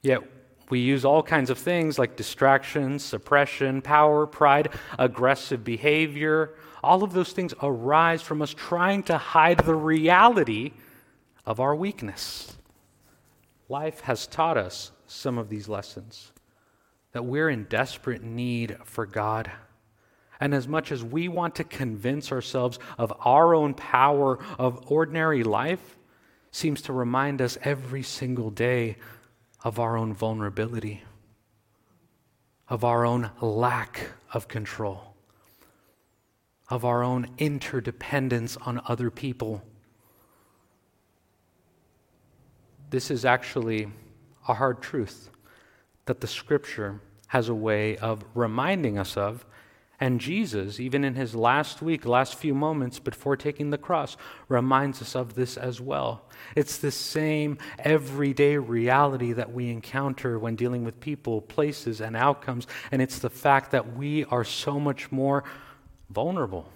Yet 0.03 0.23
we 0.71 0.81
use 0.81 1.05
all 1.05 1.23
kinds 1.23 1.51
of 1.51 1.59
things 1.59 1.99
like 1.99 2.17
distraction, 2.17 2.99
suppression, 2.99 3.83
power, 3.83 4.27
pride, 4.27 4.71
aggressive 4.99 5.65
behavior. 5.65 6.55
All 6.83 7.03
of 7.03 7.13
those 7.13 7.33
things 7.33 7.53
arise 7.63 8.23
from 8.23 8.41
us 8.41 8.55
trying 8.55 9.03
to 9.05 9.19
hide 9.19 9.59
the 9.59 9.75
reality 9.75 10.73
of 11.45 11.61
our 11.61 11.75
weakness. 11.75 12.57
Life 13.69 14.01
has 14.01 14.27
taught 14.27 14.57
us 14.57 14.93
some 15.07 15.39
of 15.39 15.49
these 15.49 15.69
lessons 15.69 16.33
that 17.13 17.25
we're 17.25 17.51
in 17.51 17.65
desperate 17.65 18.23
need 18.23 18.77
for 18.85 19.05
God. 19.05 19.51
And 20.39 20.55
as 20.55 20.69
much 20.69 20.93
as 20.93 21.05
we 21.05 21.29
want 21.29 21.57
to 21.57 21.65
convince 21.65 22.33
ourselves 22.33 22.79
of 22.97 23.13
our 23.21 23.55
own 23.55 23.75
power 23.75 24.39
of 24.59 24.91
ordinary 24.91 25.43
life, 25.43 25.99
seems 26.53 26.83
to 26.83 26.93
remind 26.93 27.43
us 27.43 27.59
every 27.63 28.03
single 28.03 28.51
day 28.51 28.97
of 29.63 29.79
our 29.79 29.97
own 29.97 30.15
vulnerability, 30.15 31.03
of 32.69 32.85
our 32.85 33.05
own 33.05 33.31
lack 33.41 34.11
of 34.33 34.49
control, 34.49 35.15
of 36.69 36.85
our 36.85 37.03
own 37.03 37.29
interdependence 37.39 38.57
on 38.59 38.81
other 38.87 39.11
people. 39.11 39.63
This 42.91 43.11
is 43.11 43.25
actually 43.25 43.89
a 44.49 44.55
hard 44.55 44.81
truth 44.81 45.31
that 46.07 46.21
the 46.21 46.27
scripture 46.27 47.01
has 47.29 47.49
a 47.49 47.55
way 47.55 47.97
of 47.99 48.25
reminding 48.35 48.99
us 48.99 49.17
of 49.17 49.45
and 50.03 50.19
Jesus, 50.19 50.81
even 50.81 51.05
in 51.05 51.15
his 51.15 51.35
last 51.35 51.83
week, 51.83 52.07
last 52.07 52.35
few 52.37 52.55
moments 52.55 52.99
before 52.99 53.37
taking 53.37 53.69
the 53.69 53.77
cross, 53.77 54.17
reminds 54.49 55.03
us 55.03 55.15
of 55.15 55.35
this 55.35 55.59
as 55.59 55.79
well. 55.79 56.25
It's 56.57 56.79
the 56.79 56.91
same 56.91 57.59
everyday 57.79 58.57
reality 58.57 59.35
that 59.35 59.53
we 59.53 59.69
encounter 59.69 60.39
when 60.39 60.57
dealing 60.57 60.85
with 60.85 61.01
people, 61.01 61.43
places, 61.43 62.01
and 62.01 62.17
outcomes. 62.17 62.67
And 62.91 63.03
it's 63.03 63.19
the 63.19 63.29
fact 63.29 63.73
that 63.73 63.95
we 63.95 64.25
are 64.25 64.43
so 64.43 64.81
much 64.81 65.13
more 65.13 65.45
vulnerable. 66.09 66.67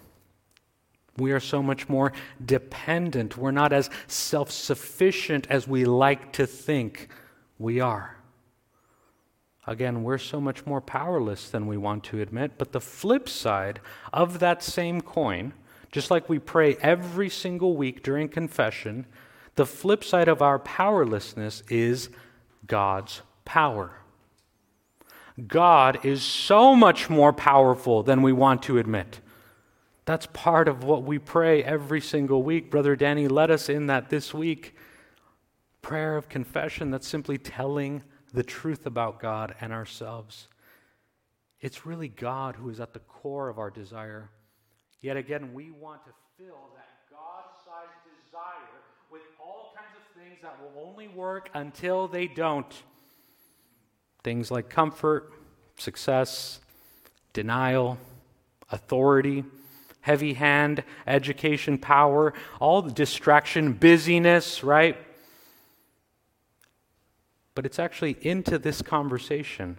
We 1.17 1.31
are 1.31 1.39
so 1.39 1.63
much 1.63 1.89
more 1.89 2.13
dependent. 2.45 3.37
We're 3.37 3.49
not 3.49 3.73
as 3.73 3.89
self 4.05 4.51
sufficient 4.51 5.47
as 5.49 5.67
we 5.67 5.85
like 5.85 6.33
to 6.33 6.45
think 6.45 7.07
we 7.57 7.79
are. 7.79 8.17
Again, 9.67 10.03
we're 10.03 10.19
so 10.19 10.39
much 10.39 10.65
more 10.65 10.81
powerless 10.81 11.49
than 11.49 11.67
we 11.67 11.77
want 11.77 12.03
to 12.05 12.21
admit. 12.21 12.53
But 12.57 12.71
the 12.71 12.81
flip 12.81 13.27
side 13.27 13.79
of 14.13 14.39
that 14.39 14.61
same 14.61 15.01
coin, 15.01 15.53
just 15.91 16.11
like 16.11 16.29
we 16.29 16.39
pray 16.39 16.75
every 16.81 17.29
single 17.29 17.75
week 17.75 18.03
during 18.03 18.29
confession, 18.29 19.05
the 19.55 19.65
flip 19.65 20.03
side 20.03 20.27
of 20.27 20.41
our 20.41 20.59
powerlessness 20.59 21.63
is 21.69 22.09
God's 22.67 23.21
power. 23.43 24.01
God 25.47 26.05
is 26.05 26.21
so 26.21 26.75
much 26.75 27.09
more 27.09 27.33
powerful 27.33 28.03
than 28.03 28.21
we 28.21 28.31
want 28.31 28.61
to 28.63 28.77
admit. 28.77 29.19
That's 30.05 30.27
part 30.27 30.67
of 30.67 30.83
what 30.83 31.03
we 31.03 31.17
pray 31.17 31.63
every 31.63 31.99
single 31.99 32.43
week. 32.43 32.69
Brother 32.69 32.95
Danny 32.95 33.27
led 33.27 33.49
us 33.49 33.69
in 33.69 33.87
that 33.87 34.09
this 34.09 34.33
week. 34.33 34.75
Prayer 35.81 36.15
of 36.15 36.29
confession 36.29 36.91
that's 36.91 37.07
simply 37.07 37.37
telling 37.37 38.03
the 38.35 38.43
truth 38.43 38.85
about 38.85 39.19
God 39.19 39.55
and 39.61 39.71
ourselves. 39.71 40.47
It's 41.61 41.85
really 41.85 42.09
God 42.09 42.57
who 42.57 42.69
is 42.69 42.79
at 42.79 42.93
the 42.93 42.99
core 42.99 43.49
of 43.49 43.57
our 43.57 43.71
desire. 43.71 44.29
Yet 45.01 45.17
again, 45.17 45.53
we 45.53 45.71
want 45.71 46.03
to 46.05 46.11
fill 46.37 46.69
that 46.75 46.89
God 47.09 47.43
sized 47.65 47.91
desire 48.25 48.51
with 49.09 49.21
all 49.39 49.73
kinds 49.75 49.95
of 49.95 50.21
things 50.21 50.37
that 50.41 50.57
will 50.61 50.85
only 50.85 51.07
work 51.07 51.49
until 51.53 52.07
they 52.07 52.27
don't. 52.27 52.71
Things 54.23 54.51
like 54.51 54.69
comfort, 54.69 55.31
success, 55.77 56.59
denial, 57.31 57.97
authority, 58.69 59.45
heavy 60.01 60.33
hand, 60.33 60.83
education, 61.07 61.77
power, 61.77 62.33
all 62.59 62.81
the 62.81 62.91
distraction, 62.91 63.73
busyness, 63.73 64.63
right? 64.63 64.97
But 67.55 67.65
it's 67.65 67.79
actually 67.79 68.17
into 68.21 68.59
this 68.59 68.81
conversation 68.81 69.77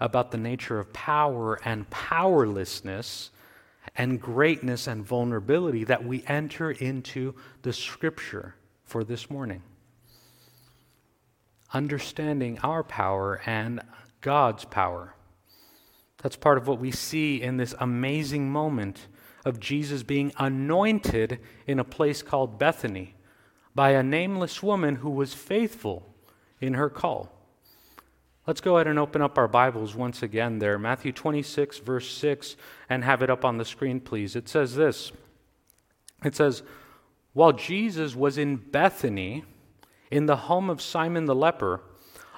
about 0.00 0.30
the 0.30 0.38
nature 0.38 0.78
of 0.78 0.92
power 0.92 1.60
and 1.64 1.90
powerlessness 1.90 3.30
and 3.96 4.20
greatness 4.20 4.86
and 4.86 5.04
vulnerability 5.04 5.84
that 5.84 6.04
we 6.04 6.24
enter 6.26 6.70
into 6.70 7.34
the 7.62 7.72
scripture 7.72 8.54
for 8.84 9.04
this 9.04 9.28
morning. 9.28 9.62
Understanding 11.74 12.58
our 12.62 12.82
power 12.82 13.40
and 13.44 13.80
God's 14.20 14.64
power. 14.64 15.14
That's 16.22 16.36
part 16.36 16.58
of 16.58 16.68
what 16.68 16.78
we 16.78 16.90
see 16.90 17.40
in 17.42 17.56
this 17.56 17.74
amazing 17.80 18.50
moment 18.50 19.06
of 19.44 19.58
Jesus 19.58 20.02
being 20.02 20.32
anointed 20.38 21.40
in 21.66 21.78
a 21.78 21.84
place 21.84 22.22
called 22.22 22.58
Bethany 22.58 23.14
by 23.74 23.90
a 23.90 24.02
nameless 24.02 24.62
woman 24.62 24.96
who 24.96 25.10
was 25.10 25.32
faithful 25.32 26.09
in 26.60 26.74
her 26.74 26.90
call. 26.90 27.30
Let's 28.46 28.60
go 28.60 28.76
ahead 28.76 28.86
and 28.86 28.98
open 28.98 29.22
up 29.22 29.38
our 29.38 29.48
Bibles 29.48 29.94
once 29.94 30.22
again 30.22 30.58
there. 30.58 30.78
Matthew 30.78 31.12
26, 31.12 31.78
verse 31.78 32.10
6, 32.10 32.56
and 32.88 33.04
have 33.04 33.22
it 33.22 33.30
up 33.30 33.44
on 33.44 33.58
the 33.58 33.64
screen, 33.64 34.00
please. 34.00 34.34
It 34.34 34.48
says 34.48 34.74
this 34.74 35.12
It 36.24 36.34
says, 36.34 36.62
While 37.32 37.52
Jesus 37.52 38.16
was 38.16 38.38
in 38.38 38.56
Bethany, 38.56 39.44
in 40.10 40.26
the 40.26 40.36
home 40.36 40.68
of 40.68 40.82
Simon 40.82 41.26
the 41.26 41.34
leper, 41.34 41.82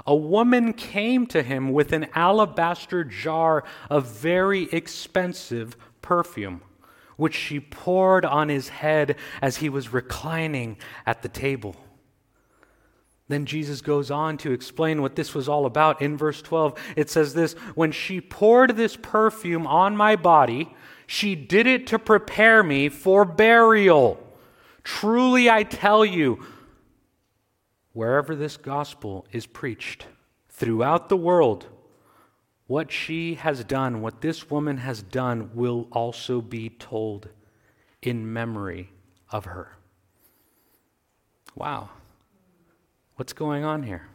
a 0.07 0.15
woman 0.15 0.73
came 0.73 1.27
to 1.29 1.43
him 1.43 1.73
with 1.73 1.93
an 1.93 2.09
alabaster 2.15 3.05
jar 3.05 3.65
of 3.89 4.07
very 4.07 4.65
expensive 4.65 5.77
perfume, 6.03 6.63
which 7.17 7.35
she 7.35 7.61
poured 7.61 8.25
on 8.25 8.49
his 8.49 8.69
head 8.69 9.17
as 9.41 9.59
he 9.59 9.69
was 9.69 9.93
reclining 9.93 10.77
at 11.07 11.23
the 11.23 11.29
table. 11.29 11.77
Then 13.29 13.47
Jesus 13.47 13.81
goes 13.81 14.11
on 14.11 14.37
to 14.39 14.53
explain 14.53 15.01
what 15.01 15.17
this 15.17 15.35
was 15.35 15.49
all 15.49 15.65
about. 15.65 16.03
In 16.03 16.17
verse 16.17 16.43
12, 16.43 16.75
it 16.97 17.09
says 17.09 17.35
this 17.35 17.55
When 17.75 17.93
she 17.93 18.21
poured 18.21 18.77
this 18.77 18.97
perfume 18.97 19.67
on 19.67 19.97
my 19.97 20.17
body, 20.17 20.75
she 21.07 21.35
did 21.35 21.67
it 21.67 21.87
to 21.89 21.99
prepare 21.99 22.63
me 22.63 22.89
for 22.89 23.25
burial. 23.25 24.23
Truly, 24.85 25.49
I 25.49 25.63
tell 25.63 26.05
you, 26.05 26.45
wherever 27.93 28.35
this 28.35 28.57
gospel 28.57 29.27
is 29.31 29.47
preached 29.47 30.07
throughout 30.49 31.09
the 31.09 31.17
world, 31.17 31.67
what 32.67 32.91
she 32.91 33.35
has 33.35 33.65
done, 33.65 34.01
what 34.01 34.21
this 34.21 34.51
woman 34.51 34.79
has 34.79 35.03
done, 35.03 35.51
will 35.55 35.89
also 35.93 36.41
be 36.41 36.71
told 36.71 37.29
in 38.01 38.33
memory 38.33 38.91
of 39.31 39.45
her. 39.45 39.77
Wow. 41.55 41.91
What's 43.23 43.35
going 43.35 43.63
on 43.63 43.85
here? 43.85 44.09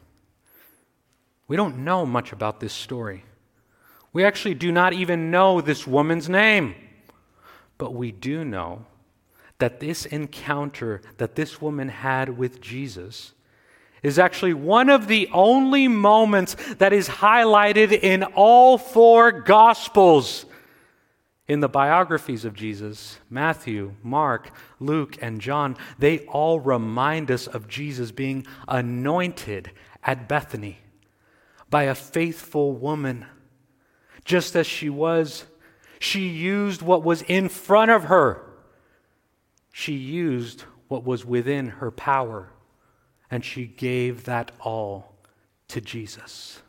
We 1.48 1.56
don't 1.56 1.86
know 1.86 2.06
much 2.06 2.34
about 2.34 2.60
this 2.60 2.74
story. 2.74 3.24
We 4.12 4.26
actually 4.26 4.56
do 4.56 4.70
not 4.70 4.92
even 4.92 5.32
know 5.32 5.62
this 5.62 5.88
woman's 5.88 6.28
name. 6.28 6.76
But 7.78 7.94
we 7.94 8.12
do 8.12 8.44
know 8.44 8.86
that 9.60 9.80
this 9.80 10.06
encounter 10.06 11.02
that 11.20 11.36
this 11.36 11.62
woman 11.62 11.88
had 11.88 12.38
with 12.38 12.60
Jesus 12.60 13.32
is 14.04 14.20
actually 14.20 14.54
one 14.54 14.90
of 14.90 15.08
the 15.08 15.30
only 15.32 15.88
moments 15.88 16.58
that 16.80 16.92
is 16.92 17.08
highlighted 17.08 17.94
in 17.94 18.24
all 18.24 18.78
four 18.78 19.32
Gospels. 19.32 20.46
In 21.48 21.62
the 21.62 21.70
biographies 21.70 22.44
of 22.44 22.54
Jesus, 22.54 23.20
Matthew, 23.30 23.94
Mark, 24.04 24.51
Luke, 24.80 25.18
and 25.22 25.39
John, 25.39 25.77
they 25.98 26.20
all 26.25 26.60
remind 26.60 27.32
us 27.32 27.48
of 27.48 27.70
Jesus 27.70 28.12
being 28.12 28.46
anointed 28.68 29.72
at 30.04 30.27
Bethany 30.27 30.80
by 31.70 31.84
a 31.84 31.96
faithful 31.96 32.74
woman. 32.74 33.25
Just 34.25 34.56
as 34.58 34.68
she 34.68 34.89
was, 34.89 35.46
she 36.00 36.27
used 36.27 36.82
what 36.82 37.04
was 37.04 37.22
in 37.24 37.48
front 37.48 37.92
of 37.92 38.06
her, 38.06 38.44
she 39.72 39.94
used 39.94 40.66
what 40.89 41.06
was 41.06 41.25
within 41.25 41.70
her 41.70 41.92
power 41.92 42.50
and 43.30 43.44
she 43.44 43.66
gave 43.66 44.24
that 44.25 44.51
all 44.60 45.13
to 45.68 45.82
Jesus. 45.82 46.62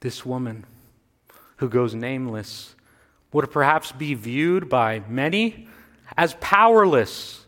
This 0.00 0.24
woman, 0.24 0.64
who 1.56 1.68
goes 1.68 1.94
nameless, 1.94 2.74
would 3.32 3.50
perhaps 3.50 3.92
be 3.92 4.14
viewed 4.14 4.68
by 4.68 5.02
many 5.08 5.68
as 6.16 6.34
powerless. 6.40 7.46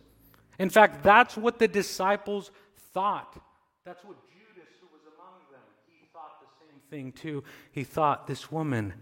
In 0.59 0.71
fact, 0.71 1.03
that's 1.03 1.37
what 1.37 1.59
the 1.59 1.69
disciples 1.69 2.51
thought. 2.93 3.37
That's 3.85 4.05
what 4.05 4.17
Judas, 4.29 4.71
who 4.81 4.87
was 4.93 5.03
among 5.17 5.41
them, 5.51 5.61
he 5.89 6.07
thought 6.13 6.41
the 6.41 6.47
same 6.61 6.81
thing 6.91 7.13
too. 7.13 7.43
He 7.73 7.85
thought 7.85 8.27
this 8.27 8.53
woman 8.53 8.95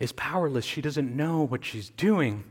is 0.00 0.12
powerless. 0.12 0.64
She 0.64 0.80
doesn't 0.80 1.14
know 1.14 1.42
what 1.42 1.64
she's 1.64 1.90
doing. 1.90 2.44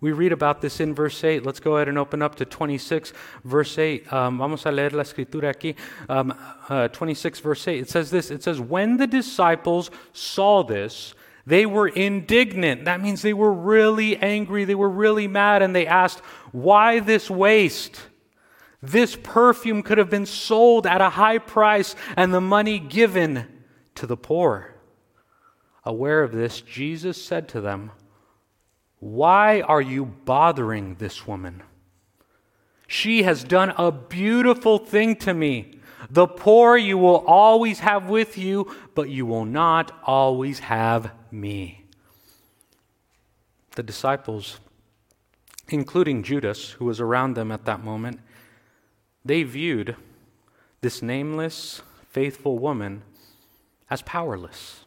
We 0.00 0.12
read 0.12 0.32
about 0.32 0.62
this 0.62 0.80
in 0.80 0.94
verse 0.94 1.22
8. 1.22 1.44
Let's 1.44 1.60
go 1.60 1.76
ahead 1.76 1.88
and 1.88 1.98
open 1.98 2.22
up 2.22 2.36
to 2.36 2.46
26, 2.46 3.12
verse 3.44 3.76
8. 3.76 4.10
Um, 4.10 4.38
vamos 4.38 4.64
a 4.64 4.72
leer 4.72 4.90
la 4.90 5.02
escritura 5.02 5.54
aquí. 5.54 5.76
Um, 6.08 6.34
uh, 6.70 6.88
26, 6.88 7.40
verse 7.40 7.68
8. 7.68 7.80
It 7.80 7.90
says 7.90 8.10
this 8.10 8.30
It 8.30 8.42
says, 8.42 8.60
When 8.60 8.96
the 8.96 9.06
disciples 9.06 9.90
saw 10.14 10.62
this, 10.62 11.14
they 11.46 11.66
were 11.66 11.88
indignant. 11.88 12.84
That 12.84 13.00
means 13.00 13.22
they 13.22 13.32
were 13.32 13.52
really 13.52 14.16
angry. 14.16 14.64
They 14.64 14.74
were 14.74 14.90
really 14.90 15.28
mad. 15.28 15.62
And 15.62 15.74
they 15.74 15.86
asked, 15.86 16.20
Why 16.52 17.00
this 17.00 17.30
waste? 17.30 18.00
This 18.82 19.16
perfume 19.16 19.82
could 19.82 19.98
have 19.98 20.10
been 20.10 20.26
sold 20.26 20.86
at 20.86 21.00
a 21.00 21.10
high 21.10 21.38
price 21.38 21.94
and 22.16 22.32
the 22.32 22.40
money 22.40 22.78
given 22.78 23.46
to 23.96 24.06
the 24.06 24.16
poor. 24.16 24.74
Aware 25.84 26.22
of 26.22 26.32
this, 26.32 26.60
Jesus 26.60 27.22
said 27.22 27.48
to 27.48 27.60
them, 27.60 27.92
why 29.00 29.62
are 29.62 29.80
you 29.80 30.04
bothering 30.04 30.96
this 30.96 31.26
woman? 31.26 31.62
She 32.86 33.22
has 33.22 33.42
done 33.42 33.72
a 33.78 33.90
beautiful 33.90 34.78
thing 34.78 35.16
to 35.16 35.32
me. 35.32 35.79
The 36.08 36.26
poor 36.26 36.76
you 36.76 36.96
will 36.96 37.24
always 37.26 37.80
have 37.80 38.08
with 38.08 38.38
you, 38.38 38.74
but 38.94 39.10
you 39.10 39.26
will 39.26 39.44
not 39.44 39.92
always 40.04 40.60
have 40.60 41.12
me. 41.30 41.84
The 43.76 43.82
disciples, 43.82 44.58
including 45.68 46.22
Judas, 46.22 46.70
who 46.70 46.84
was 46.84 47.00
around 47.00 47.34
them 47.34 47.52
at 47.52 47.64
that 47.66 47.84
moment, 47.84 48.20
they 49.24 49.42
viewed 49.42 49.96
this 50.80 51.02
nameless, 51.02 51.82
faithful 52.08 52.58
woman 52.58 53.02
as 53.90 54.02
powerless. 54.02 54.84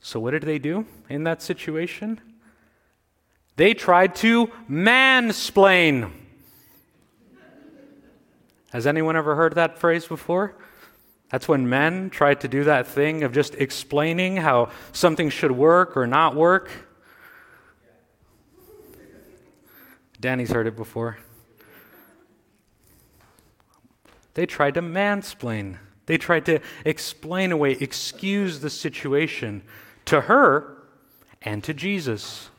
So, 0.00 0.20
what 0.20 0.30
did 0.32 0.42
they 0.42 0.58
do 0.58 0.86
in 1.08 1.24
that 1.24 1.42
situation? 1.42 2.20
They 3.56 3.74
tried 3.74 4.14
to 4.16 4.48
mansplain. 4.68 6.10
Has 8.74 8.88
anyone 8.88 9.14
ever 9.14 9.36
heard 9.36 9.54
that 9.54 9.78
phrase 9.78 10.04
before? 10.04 10.56
That's 11.30 11.46
when 11.46 11.68
men 11.68 12.10
try 12.10 12.34
to 12.34 12.48
do 12.48 12.64
that 12.64 12.88
thing 12.88 13.22
of 13.22 13.30
just 13.30 13.54
explaining 13.54 14.38
how 14.38 14.70
something 14.90 15.30
should 15.30 15.52
work 15.52 15.96
or 15.96 16.08
not 16.08 16.34
work. 16.34 16.68
Danny's 20.18 20.50
heard 20.50 20.66
it 20.66 20.74
before. 20.74 21.18
They 24.34 24.44
tried 24.44 24.74
to 24.74 24.82
mansplain. 24.82 25.78
They 26.06 26.18
tried 26.18 26.44
to 26.46 26.58
explain 26.84 27.52
away, 27.52 27.72
excuse 27.74 28.58
the 28.58 28.70
situation 28.70 29.62
to 30.06 30.22
her 30.22 30.82
and 31.42 31.62
to 31.62 31.74
Jesus. 31.74 32.50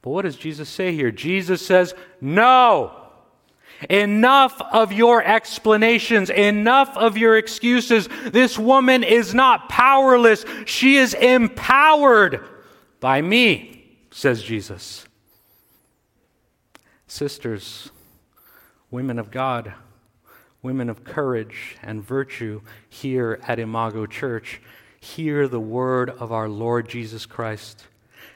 But 0.00 0.08
what 0.08 0.22
does 0.22 0.36
Jesus 0.36 0.70
say 0.70 0.94
here? 0.94 1.10
Jesus 1.10 1.64
says, 1.64 1.94
No. 2.18 3.01
Enough 3.90 4.60
of 4.72 4.92
your 4.92 5.22
explanations, 5.22 6.30
enough 6.30 6.96
of 6.96 7.16
your 7.16 7.36
excuses. 7.36 8.08
This 8.26 8.58
woman 8.58 9.02
is 9.02 9.34
not 9.34 9.68
powerless, 9.68 10.44
she 10.66 10.96
is 10.96 11.14
empowered 11.14 12.40
by 13.00 13.20
me, 13.20 13.96
says 14.10 14.42
Jesus. 14.42 15.06
Sisters, 17.06 17.90
women 18.90 19.18
of 19.18 19.30
God, 19.30 19.74
women 20.62 20.88
of 20.88 21.04
courage 21.04 21.76
and 21.82 22.02
virtue 22.02 22.60
here 22.88 23.40
at 23.46 23.58
Imago 23.58 24.06
Church, 24.06 24.60
hear 25.00 25.48
the 25.48 25.60
word 25.60 26.08
of 26.08 26.30
our 26.30 26.48
Lord 26.48 26.88
Jesus 26.88 27.26
Christ. 27.26 27.86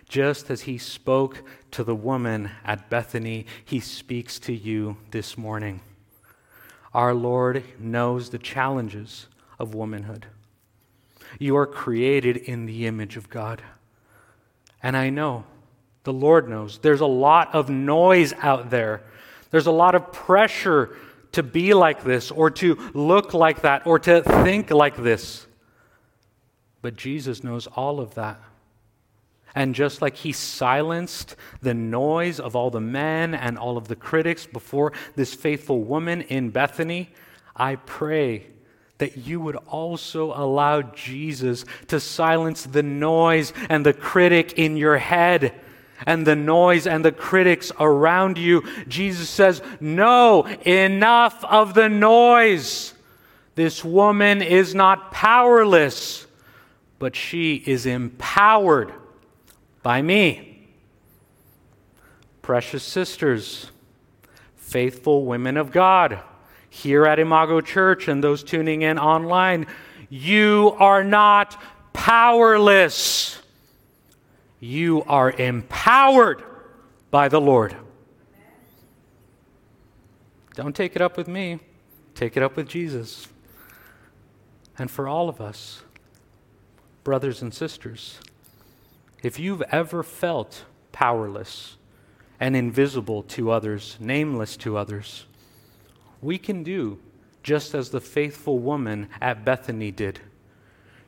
Just 0.08 0.50
as 0.50 0.62
he 0.62 0.78
spoke 0.78 1.42
to 1.72 1.82
the 1.82 1.94
woman 1.94 2.50
at 2.64 2.88
Bethany, 2.88 3.46
he 3.64 3.80
speaks 3.80 4.38
to 4.40 4.52
you 4.52 4.96
this 5.10 5.36
morning. 5.36 5.80
Our 6.94 7.12
Lord 7.12 7.64
knows 7.78 8.30
the 8.30 8.38
challenges 8.38 9.26
of 9.58 9.74
womanhood. 9.74 10.26
You 11.38 11.56
are 11.56 11.66
created 11.66 12.36
in 12.36 12.66
the 12.66 12.86
image 12.86 13.16
of 13.16 13.28
God. 13.28 13.62
And 14.82 14.96
I 14.96 15.10
know, 15.10 15.44
the 16.04 16.12
Lord 16.12 16.48
knows, 16.48 16.78
there's 16.78 17.00
a 17.00 17.06
lot 17.06 17.54
of 17.54 17.68
noise 17.68 18.32
out 18.34 18.70
there. 18.70 19.02
There's 19.50 19.66
a 19.66 19.72
lot 19.72 19.94
of 19.94 20.12
pressure 20.12 20.96
to 21.32 21.42
be 21.42 21.74
like 21.74 22.02
this, 22.02 22.30
or 22.30 22.50
to 22.50 22.90
look 22.94 23.34
like 23.34 23.62
that, 23.62 23.86
or 23.86 23.98
to 23.98 24.22
think 24.22 24.70
like 24.70 24.96
this. 24.96 25.46
But 26.80 26.96
Jesus 26.96 27.44
knows 27.44 27.66
all 27.66 28.00
of 28.00 28.14
that. 28.14 28.40
And 29.56 29.74
just 29.74 30.02
like 30.02 30.16
he 30.16 30.32
silenced 30.32 31.34
the 31.62 31.72
noise 31.72 32.38
of 32.38 32.54
all 32.54 32.68
the 32.68 32.78
men 32.78 33.34
and 33.34 33.56
all 33.56 33.78
of 33.78 33.88
the 33.88 33.96
critics 33.96 34.44
before 34.44 34.92
this 35.16 35.32
faithful 35.32 35.82
woman 35.82 36.20
in 36.20 36.50
Bethany, 36.50 37.08
I 37.56 37.76
pray 37.76 38.48
that 38.98 39.16
you 39.16 39.40
would 39.40 39.56
also 39.56 40.34
allow 40.34 40.82
Jesus 40.82 41.64
to 41.88 41.98
silence 42.00 42.64
the 42.64 42.82
noise 42.82 43.54
and 43.70 43.84
the 43.84 43.94
critic 43.94 44.52
in 44.58 44.76
your 44.76 44.98
head 44.98 45.54
and 46.04 46.26
the 46.26 46.36
noise 46.36 46.86
and 46.86 47.02
the 47.02 47.10
critics 47.10 47.72
around 47.80 48.36
you. 48.36 48.62
Jesus 48.88 49.30
says, 49.30 49.62
No, 49.80 50.44
enough 50.66 51.42
of 51.46 51.72
the 51.72 51.88
noise. 51.88 52.92
This 53.54 53.82
woman 53.82 54.42
is 54.42 54.74
not 54.74 55.12
powerless, 55.12 56.26
but 56.98 57.16
she 57.16 57.54
is 57.54 57.86
empowered 57.86 58.92
by 59.87 60.03
me. 60.03 60.66
Precious 62.42 62.83
sisters, 62.83 63.70
faithful 64.57 65.25
women 65.25 65.57
of 65.57 65.70
God, 65.70 66.18
here 66.68 67.07
at 67.07 67.20
Imago 67.20 67.61
Church 67.61 68.09
and 68.09 68.20
those 68.20 68.42
tuning 68.42 68.83
in 68.83 68.99
online, 68.99 69.68
you 70.09 70.75
are 70.81 71.05
not 71.05 71.62
powerless. 71.92 73.40
You 74.59 75.05
are 75.05 75.31
empowered 75.31 76.42
by 77.12 77.29
the 77.29 77.40
Lord. 77.40 77.77
Don't 80.57 80.75
take 80.75 80.96
it 80.96 81.01
up 81.01 81.16
with 81.16 81.29
me, 81.29 81.61
take 82.16 82.37
it 82.37 82.42
up 82.42 82.57
with 82.57 82.66
Jesus. 82.66 83.29
And 84.77 84.90
for 84.90 85.07
all 85.07 85.29
of 85.29 85.40
us, 85.40 85.85
brothers 87.05 87.40
and 87.40 87.55
sisters, 87.55 88.18
if 89.22 89.38
you've 89.38 89.62
ever 89.70 90.02
felt 90.02 90.64
powerless 90.92 91.76
and 92.38 92.55
invisible 92.55 93.22
to 93.22 93.50
others, 93.50 93.96
nameless 93.98 94.57
to 94.59 94.76
others, 94.76 95.26
we 96.20 96.38
can 96.38 96.62
do 96.62 96.98
just 97.42 97.74
as 97.74 97.90
the 97.90 98.00
faithful 98.00 98.59
woman 98.59 99.09
at 99.20 99.44
Bethany 99.44 99.90
did. 99.90 100.20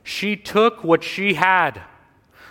She 0.05 0.37
took 0.37 0.83
what 0.85 1.03
she 1.03 1.35
had, 1.35 1.83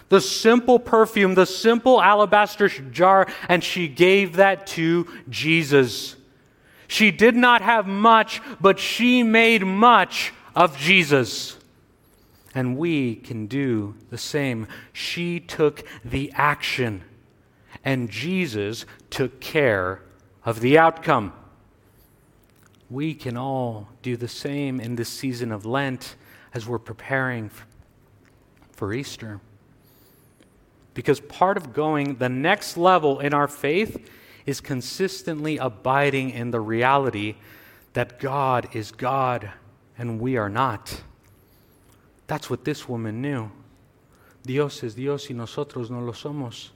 the 0.10 0.22
simple 0.22 0.78
perfume, 0.78 1.36
the 1.36 1.46
simple 1.46 2.02
alabaster 2.02 2.68
jar, 2.68 3.28
and 3.50 3.64
she 3.64 3.88
gave 3.88 4.36
that 4.36 4.68
to 4.68 5.08
Jesus. 5.30 6.16
She 6.88 7.12
did 7.12 7.36
not 7.36 7.62
have 7.62 7.88
much, 7.88 8.42
but 8.62 8.80
she 8.80 9.24
made 9.24 9.66
much 9.66 10.34
of 10.56 10.78
Jesus. 10.78 11.57
And 12.58 12.76
we 12.76 13.18
can 13.18 13.46
do 13.46 13.94
the 14.10 14.18
same. 14.18 14.66
She 14.92 15.40
took 15.40 15.84
the 16.04 16.32
action, 16.34 17.04
and 17.86 18.10
Jesus 18.10 18.84
took 19.12 19.40
care 19.40 20.02
of 20.44 20.62
the 20.62 20.76
outcome. 20.76 21.34
We 22.90 23.14
can 23.14 23.38
all 23.38 23.90
do 24.02 24.18
the 24.18 24.28
same 24.28 24.80
in 24.80 24.96
this 24.96 25.08
season 25.08 25.52
of 25.52 25.68
Lent 25.68 26.16
as 26.52 26.66
we're 26.66 26.80
preparing 26.80 27.52
for 28.72 28.92
Easter. 28.92 29.40
Because 30.96 31.20
part 31.20 31.58
of 31.58 31.74
going 31.74 32.16
the 32.16 32.28
next 32.28 32.76
level 32.76 33.20
in 33.20 33.36
our 33.36 33.48
faith 33.48 34.10
is 34.48 34.62
consistently 34.62 35.60
abiding 35.60 36.32
in 36.32 36.50
the 36.50 36.60
reality 36.60 37.36
that 37.94 38.20
God 38.20 38.70
is 38.74 38.92
God 38.92 39.52
and 39.96 40.20
we 40.20 40.38
are 40.38 40.50
not. 40.50 41.04
That's 42.28 42.50
what 42.50 42.66
this 42.66 42.88
woman 42.88 43.22
knew. 43.22 43.52
Dios 44.44 44.84
es 44.84 44.94
Dios 44.94 45.30
y 45.30 45.36
nosotros 45.36 45.90
no 45.90 46.00
lo 46.00 46.14
somos. 46.14 46.70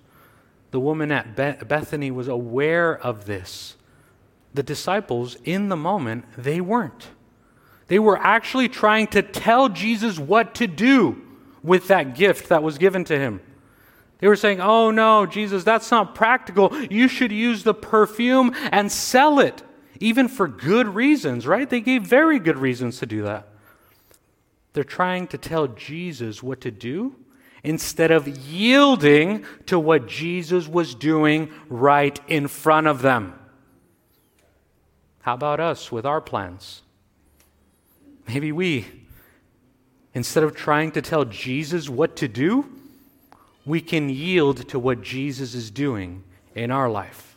The 0.72 0.80
woman 0.80 1.12
at 1.12 1.36
Bethany 1.36 2.12
was 2.12 2.28
aware 2.28 2.98
of 2.98 3.26
this. 3.26 3.76
The 4.54 4.64
disciples, 4.64 5.38
in 5.44 5.70
the 5.70 5.76
moment, 5.76 6.26
they 6.38 6.62
weren't. 6.62 7.08
They 7.88 8.00
were 8.00 8.18
actually 8.18 8.70
trying 8.70 9.08
to 9.08 9.22
tell 9.22 9.70
Jesus 9.70 10.18
what 10.18 10.56
to 10.56 10.68
do 10.68 11.22
with 11.62 11.88
that 11.90 12.16
gift 12.16 12.50
that 12.50 12.64
was 12.64 12.78
given 12.78 13.04
to 13.06 13.18
him. 13.18 13.42
They 14.20 14.28
were 14.28 14.36
saying, 14.36 14.62
Oh 14.62 14.92
no, 14.92 15.26
Jesus, 15.26 15.64
that's 15.64 15.92
not 15.92 16.16
practical. 16.16 16.74
You 16.90 17.08
should 17.08 17.32
use 17.32 17.64
the 17.64 17.74
perfume 17.74 18.56
and 18.72 18.92
sell 18.92 19.40
it 19.40 19.62
even 20.00 20.28
for 20.28 20.48
good 20.48 20.88
reasons, 20.88 21.46
right? 21.46 21.70
They 21.70 21.82
gave 21.82 22.04
very 22.04 22.40
good 22.40 22.58
reasons 22.58 23.00
to 23.00 23.06
do 23.06 23.24
that. 23.24 23.48
They're 24.73 24.84
trying 24.84 25.27
to 25.27 25.38
tell 25.38 25.67
Jesus 25.67 26.41
what 26.41 26.62
to 26.62 26.71
do 26.71 27.15
instead 27.63 28.12
of 28.12 28.27
yielding 28.27 29.45
to 29.67 29.77
what 29.77 30.07
Jesus 30.07 30.67
was 30.67 30.95
doing 30.95 31.51
right 31.69 32.19
in 32.27 32.47
front 32.47 32.88
of 32.88 33.01
them. 33.01 33.38
How 35.21 35.36
about 35.36 35.60
us 35.60 35.91
with 35.91 36.05
our 36.05 36.21
plans? 36.21 36.81
Maybe 38.27 38.51
we, 38.51 38.88
instead 40.13 40.43
of 40.43 40.55
trying 40.55 40.91
to 40.91 41.01
tell 41.01 41.25
Jesus 41.25 41.89
what 41.89 42.15
to 42.15 42.27
do, 42.27 42.65
we 43.65 43.81
can 43.81 44.10
yield 44.10 44.67
to 44.69 44.79
what 44.79 45.01
Jesus 45.01 45.53
is 45.53 45.69
doing 45.69 46.23
in 46.55 46.71
our 46.71 46.89
life 46.89 47.27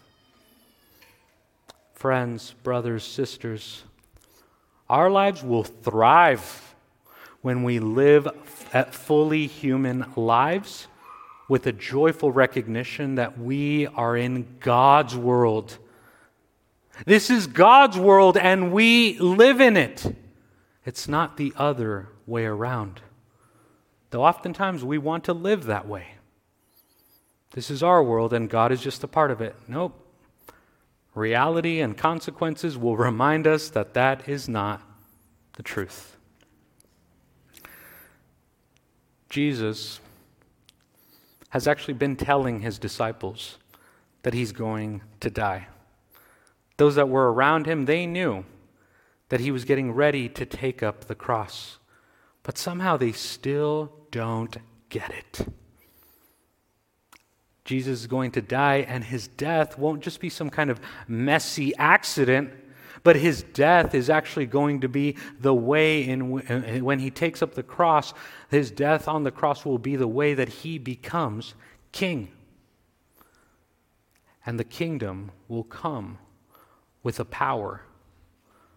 friends, 2.05 2.55
brothers, 2.63 3.03
sisters, 3.03 3.83
our 4.91 5.11
lives 5.11 5.43
will 5.43 5.65
thrive 5.65 6.64
when 7.45 7.63
we 7.63 7.79
live 7.79 8.27
at 8.73 8.95
fully 8.95 9.47
human 9.47 10.11
lives 10.17 10.87
with 11.47 11.67
a 11.67 11.73
joyful 11.73 12.33
recognition 12.33 13.17
that 13.17 13.39
we 13.39 13.87
are 13.89 14.17
in 14.17 14.57
God's 14.61 15.15
world. 15.15 15.77
This 17.05 17.29
is 17.29 17.47
God's 17.47 17.99
world 17.99 18.39
and 18.39 18.73
we 18.73 19.19
live 19.19 19.61
in 19.61 19.77
it. 19.77 20.17
It's 20.87 21.07
not 21.07 21.37
the 21.37 21.53
other 21.57 22.09
way 22.27 22.47
around. 22.47 23.03
Though 24.09 24.25
oftentimes 24.25 24.83
we 24.83 24.97
want 24.97 25.25
to 25.25 25.35
live 25.35 25.65
that 25.65 25.87
way. 25.87 26.15
This 27.51 27.71
is 27.71 27.83
our 27.83 28.03
world 28.03 28.33
and 28.33 28.49
God 28.49 28.73
is 28.73 28.81
just 28.81 29.05
a 29.05 29.09
part 29.09 29.31
of 29.31 29.43
it. 29.43 29.55
Nope 29.69 30.01
reality 31.15 31.81
and 31.81 31.97
consequences 31.97 32.77
will 32.77 32.97
remind 32.97 33.47
us 33.47 33.69
that 33.69 33.95
that 33.95 34.29
is 34.29 34.49
not 34.49 34.83
the 35.53 35.63
truth. 35.63 36.17
Jesus 39.35 39.99
has 41.49 41.67
actually 41.67 41.95
been 41.95 42.15
telling 42.15 42.61
his 42.61 42.79
disciples 42.79 43.59
that 44.23 44.33
he's 44.33 44.53
going 44.53 45.03
to 45.19 45.29
die. 45.29 45.67
Those 46.77 46.95
that 46.95 47.09
were 47.09 47.33
around 47.33 47.67
him, 47.67 47.87
they 47.87 48.07
knew 48.07 48.45
that 49.31 49.41
he 49.41 49.51
was 49.51 49.65
getting 49.65 49.91
ready 49.91 50.29
to 50.29 50.47
take 50.47 50.85
up 50.85 51.07
the 51.07 51.17
cross. 51.17 51.79
But 52.45 52.57
somehow 52.57 52.97
they 52.97 53.11
still 53.11 53.93
don't 54.13 54.57
get 54.89 55.11
it. 55.11 55.49
Jesus 57.65 58.03
is 58.03 58.07
going 58.07 58.31
to 58.31 58.41
die, 58.41 58.87
and 58.87 59.03
his 59.03 59.27
death 59.27 59.77
won't 59.77 60.01
just 60.01 60.21
be 60.21 60.29
some 60.29 60.49
kind 60.49 60.71
of 60.71 60.81
messy 61.09 61.75
accident, 61.75 62.53
but 63.05 63.17
his 63.17 63.43
death 63.43 63.95
is 63.95 64.11
actually 64.11 64.47
going 64.47 64.81
to 64.81 64.89
be 64.89 65.17
the 65.39 65.55
way 65.55 66.03
in 66.03 66.41
uh, 66.41 66.79
when 66.81 66.99
he 66.99 67.11
takes 67.11 67.43
up 67.43 67.55
the 67.55 67.63
cross, 67.63 68.13
his 68.51 68.71
death 68.73 69.07
on 69.07 69.23
the 69.23 69.31
cross 69.31 69.65
will 69.65 69.79
be 69.79 69.95
the 69.95 70.09
way 70.09 70.35
that 70.35 70.49
he 70.49 70.79
becomes 70.79 71.55
king. 71.93 72.33
And 74.45 74.59
the 74.59 74.65
kingdom 74.65 75.31
will 75.47 75.65
come 75.65 76.19
with 77.03 77.21
a 77.21 77.25
power 77.25 77.83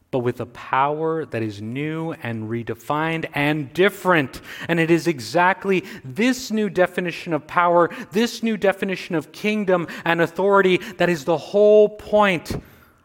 but 0.10 0.20
with 0.20 0.40
a 0.40 0.46
power 0.46 1.26
that 1.26 1.44
is 1.44 1.62
new 1.62 2.14
and 2.24 2.50
redefined 2.50 3.26
and 3.34 3.74
different. 3.74 4.42
And 4.68 4.80
it 4.80 4.90
is 4.90 5.06
exactly 5.06 5.84
this 6.04 6.50
new 6.50 6.70
definition 6.70 7.34
of 7.34 7.46
power, 7.46 7.90
this 8.12 8.42
new 8.42 8.56
definition 8.56 9.16
of 9.16 9.32
kingdom 9.32 9.88
and 10.06 10.22
authority 10.22 10.78
that 10.98 11.10
is 11.10 11.26
the 11.26 11.38
whole 11.38 11.90
point 11.90 12.62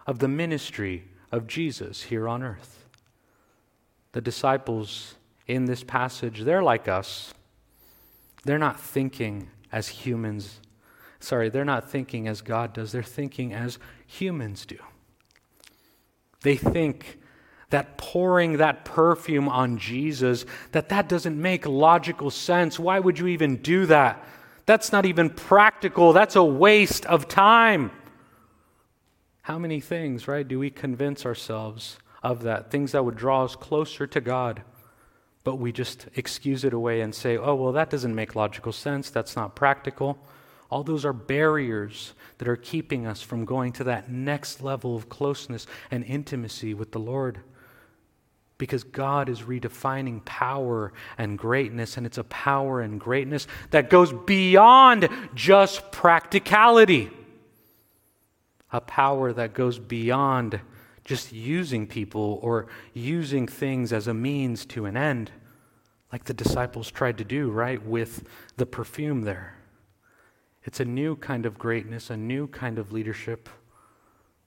of 0.06 0.20
the 0.20 0.28
ministry 0.28 1.04
of 1.32 1.46
Jesus 1.46 2.02
here 2.02 2.28
on 2.28 2.42
earth. 2.42 2.86
The 4.12 4.20
disciples 4.20 5.14
in 5.46 5.64
this 5.64 5.82
passage, 5.82 6.42
they're 6.42 6.62
like 6.62 6.86
us. 6.86 7.32
They're 8.44 8.58
not 8.58 8.78
thinking 8.78 9.48
as 9.72 9.88
humans. 9.88 10.60
Sorry, 11.18 11.48
they're 11.48 11.64
not 11.64 11.90
thinking 11.90 12.28
as 12.28 12.42
God 12.42 12.74
does. 12.74 12.92
They're 12.92 13.02
thinking 13.02 13.52
as 13.52 13.78
humans 14.06 14.66
do. 14.66 14.78
They 16.42 16.56
think 16.56 17.18
that 17.70 17.96
pouring 17.96 18.58
that 18.58 18.84
perfume 18.84 19.48
on 19.48 19.78
Jesus 19.78 20.44
that 20.72 20.90
that 20.90 21.08
doesn't 21.08 21.40
make 21.40 21.66
logical 21.66 22.30
sense. 22.30 22.78
Why 22.78 22.98
would 22.98 23.18
you 23.18 23.28
even 23.28 23.56
do 23.56 23.86
that? 23.86 24.22
That's 24.66 24.92
not 24.92 25.06
even 25.06 25.30
practical. 25.30 26.12
That's 26.12 26.36
a 26.36 26.44
waste 26.44 27.06
of 27.06 27.28
time. 27.28 27.90
How 29.42 29.58
many 29.58 29.80
things, 29.80 30.28
right, 30.28 30.46
do 30.46 30.58
we 30.58 30.70
convince 30.70 31.26
ourselves 31.26 31.98
of 32.22 32.42
that? 32.42 32.70
Things 32.70 32.92
that 32.92 33.04
would 33.04 33.16
draw 33.16 33.44
us 33.44 33.56
closer 33.56 34.06
to 34.06 34.20
God. 34.20 34.62
But 35.44 35.56
we 35.56 35.72
just 35.72 36.06
excuse 36.14 36.62
it 36.62 36.72
away 36.72 37.00
and 37.00 37.12
say, 37.12 37.36
oh, 37.36 37.56
well, 37.56 37.72
that 37.72 37.90
doesn't 37.90 38.14
make 38.14 38.36
logical 38.36 38.70
sense. 38.70 39.10
That's 39.10 39.34
not 39.34 39.56
practical. 39.56 40.16
All 40.70 40.84
those 40.84 41.04
are 41.04 41.12
barriers 41.12 42.14
that 42.38 42.46
are 42.46 42.56
keeping 42.56 43.04
us 43.04 43.20
from 43.20 43.44
going 43.44 43.72
to 43.72 43.84
that 43.84 44.08
next 44.10 44.62
level 44.62 44.94
of 44.94 45.08
closeness 45.08 45.66
and 45.90 46.04
intimacy 46.04 46.72
with 46.72 46.92
the 46.92 47.00
Lord. 47.00 47.40
because 48.62 48.84
God 48.84 49.28
is 49.28 49.40
redefining 49.40 50.24
power 50.24 50.92
and 51.18 51.36
greatness, 51.36 51.96
and 51.96 52.06
it's 52.06 52.16
a 52.16 52.22
power 52.22 52.80
and 52.80 53.00
greatness 53.00 53.48
that 53.72 53.90
goes 53.90 54.12
beyond 54.12 55.08
just 55.34 55.90
practicality. 55.90 57.10
A 58.72 58.80
power 58.80 59.32
that 59.32 59.54
goes 59.54 59.78
beyond 59.78 60.60
just 61.04 61.32
using 61.32 61.86
people 61.86 62.38
or 62.42 62.68
using 62.94 63.46
things 63.46 63.92
as 63.92 64.06
a 64.06 64.14
means 64.14 64.64
to 64.66 64.86
an 64.86 64.96
end, 64.96 65.30
like 66.12 66.24
the 66.24 66.34
disciples 66.34 66.90
tried 66.90 67.18
to 67.18 67.24
do, 67.24 67.50
right, 67.50 67.84
with 67.84 68.24
the 68.56 68.66
perfume 68.66 69.22
there. 69.22 69.56
It's 70.64 70.80
a 70.80 70.84
new 70.84 71.16
kind 71.16 71.44
of 71.44 71.58
greatness, 71.58 72.08
a 72.08 72.16
new 72.16 72.46
kind 72.46 72.78
of 72.78 72.92
leadership 72.92 73.48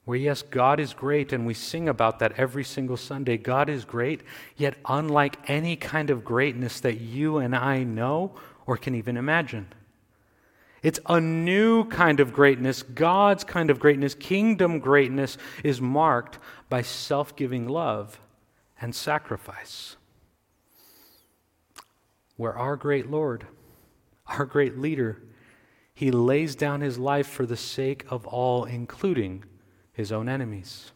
where, 0.06 0.16
yes, 0.16 0.40
God 0.40 0.78
is 0.78 0.94
great, 0.94 1.32
and 1.32 1.44
we 1.44 1.52
sing 1.52 1.88
about 1.88 2.20
that 2.20 2.32
every 2.36 2.62
single 2.62 2.96
Sunday. 2.96 3.36
God 3.36 3.68
is 3.68 3.84
great, 3.84 4.22
yet 4.56 4.76
unlike 4.88 5.36
any 5.50 5.74
kind 5.74 6.10
of 6.10 6.24
greatness 6.24 6.78
that 6.80 7.00
you 7.00 7.38
and 7.38 7.56
I 7.56 7.82
know 7.82 8.32
or 8.66 8.76
can 8.76 8.94
even 8.94 9.16
imagine. 9.16 9.66
It's 10.82 11.00
a 11.06 11.20
new 11.20 11.84
kind 11.84 12.20
of 12.20 12.32
greatness. 12.32 12.82
God's 12.82 13.44
kind 13.44 13.70
of 13.70 13.78
greatness, 13.78 14.14
kingdom 14.14 14.78
greatness, 14.78 15.38
is 15.64 15.80
marked 15.80 16.38
by 16.68 16.82
self 16.82 17.34
giving 17.34 17.68
love 17.68 18.20
and 18.80 18.94
sacrifice. 18.94 19.96
Where 22.36 22.56
our 22.56 22.76
great 22.76 23.10
Lord, 23.10 23.46
our 24.26 24.44
great 24.44 24.78
leader, 24.78 25.22
he 25.94 26.10
lays 26.10 26.54
down 26.54 26.82
his 26.82 26.98
life 26.98 27.26
for 27.26 27.46
the 27.46 27.56
sake 27.56 28.04
of 28.10 28.26
all, 28.26 28.64
including 28.64 29.44
his 29.94 30.12
own 30.12 30.28
enemies. 30.28 30.92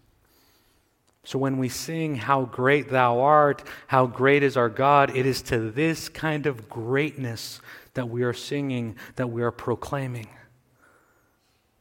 So 1.24 1.38
when 1.38 1.56
we 1.58 1.70
sing, 1.70 2.16
How 2.16 2.44
great 2.44 2.90
thou 2.90 3.20
art, 3.20 3.62
how 3.86 4.06
great 4.06 4.42
is 4.42 4.56
our 4.56 4.68
God, 4.68 5.16
it 5.16 5.24
is 5.24 5.40
to 5.42 5.70
this 5.70 6.08
kind 6.08 6.46
of 6.46 6.68
greatness 6.68 7.60
that 7.94 8.08
we 8.08 8.22
are 8.22 8.32
singing, 8.32 8.96
that 9.16 9.30
we 9.30 9.42
are 9.42 9.50
proclaiming. 9.50 10.28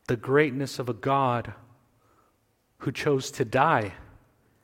The 0.08 0.18
greatness 0.18 0.80
of 0.80 0.90
a 0.90 0.94
God 0.94 1.54
who 2.80 2.92
chose 2.92 3.30
to 3.32 3.46
die 3.46 3.94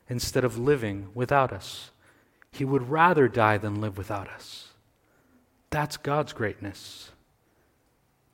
instead 0.09 0.43
of 0.43 0.57
living 0.57 1.09
without 1.13 1.51
us. 1.51 1.91
He 2.51 2.65
would 2.65 2.89
rather 2.89 3.27
die 3.27 3.57
than 3.57 3.81
live 3.81 3.97
without 3.97 4.29
us. 4.29 4.69
That's 5.69 5.97
God's 5.97 6.33
greatness. 6.33 7.11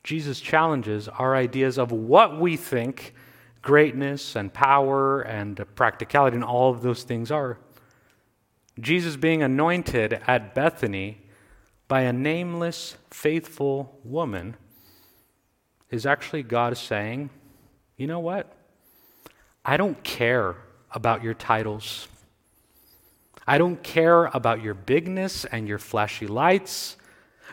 Jesus 0.04 0.40
challenges 0.40 1.08
our 1.08 1.34
ideas 1.34 1.78
of 1.78 1.92
what 1.92 2.40
we 2.40 2.56
think 2.56 3.14
greatness 3.62 4.36
and 4.36 4.52
power 4.52 5.22
and 5.22 5.64
practicality 5.74 6.36
and 6.36 6.44
all 6.44 6.70
of 6.70 6.82
those 6.82 7.04
things 7.04 7.30
are. 7.30 7.58
Jesus 8.80 9.16
being 9.16 9.42
anointed 9.42 10.20
at 10.26 10.54
Bethany 10.54 11.21
by 11.92 12.04
a 12.04 12.12
nameless, 12.14 12.96
faithful 13.10 14.00
woman 14.02 14.56
is 15.90 16.06
actually 16.06 16.42
God 16.42 16.74
saying, 16.78 17.28
you 17.98 18.06
know 18.06 18.18
what? 18.18 18.50
I 19.62 19.76
don't 19.76 20.02
care 20.02 20.56
about 20.92 21.22
your 21.22 21.34
titles. 21.34 22.08
I 23.46 23.58
don't 23.58 23.82
care 23.82 24.24
about 24.24 24.62
your 24.62 24.72
bigness 24.72 25.44
and 25.44 25.68
your 25.68 25.76
flashy 25.78 26.26
lights 26.26 26.96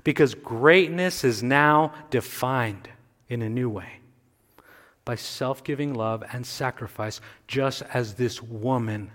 because 0.05 0.35
greatness 0.35 1.25
is 1.25 1.43
now 1.43 1.93
defined 2.09 2.87
in 3.27 3.41
a 3.41 3.49
new 3.49 3.69
way 3.69 3.99
by 5.03 5.15
self 5.15 5.65
giving 5.65 5.93
love 5.93 6.23
and 6.31 6.47
sacrifice, 6.47 7.19
just 7.45 7.81
as 7.93 8.13
this 8.13 8.41
woman 8.41 9.11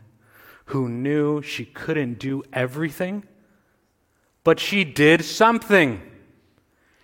who 0.67 0.87
knew 0.87 1.41
she 1.41 1.65
couldn't 1.65 2.19
do 2.19 2.43
everything, 2.53 3.27
but 4.45 4.61
she 4.61 4.85
did 4.85 5.25
something. 5.25 6.01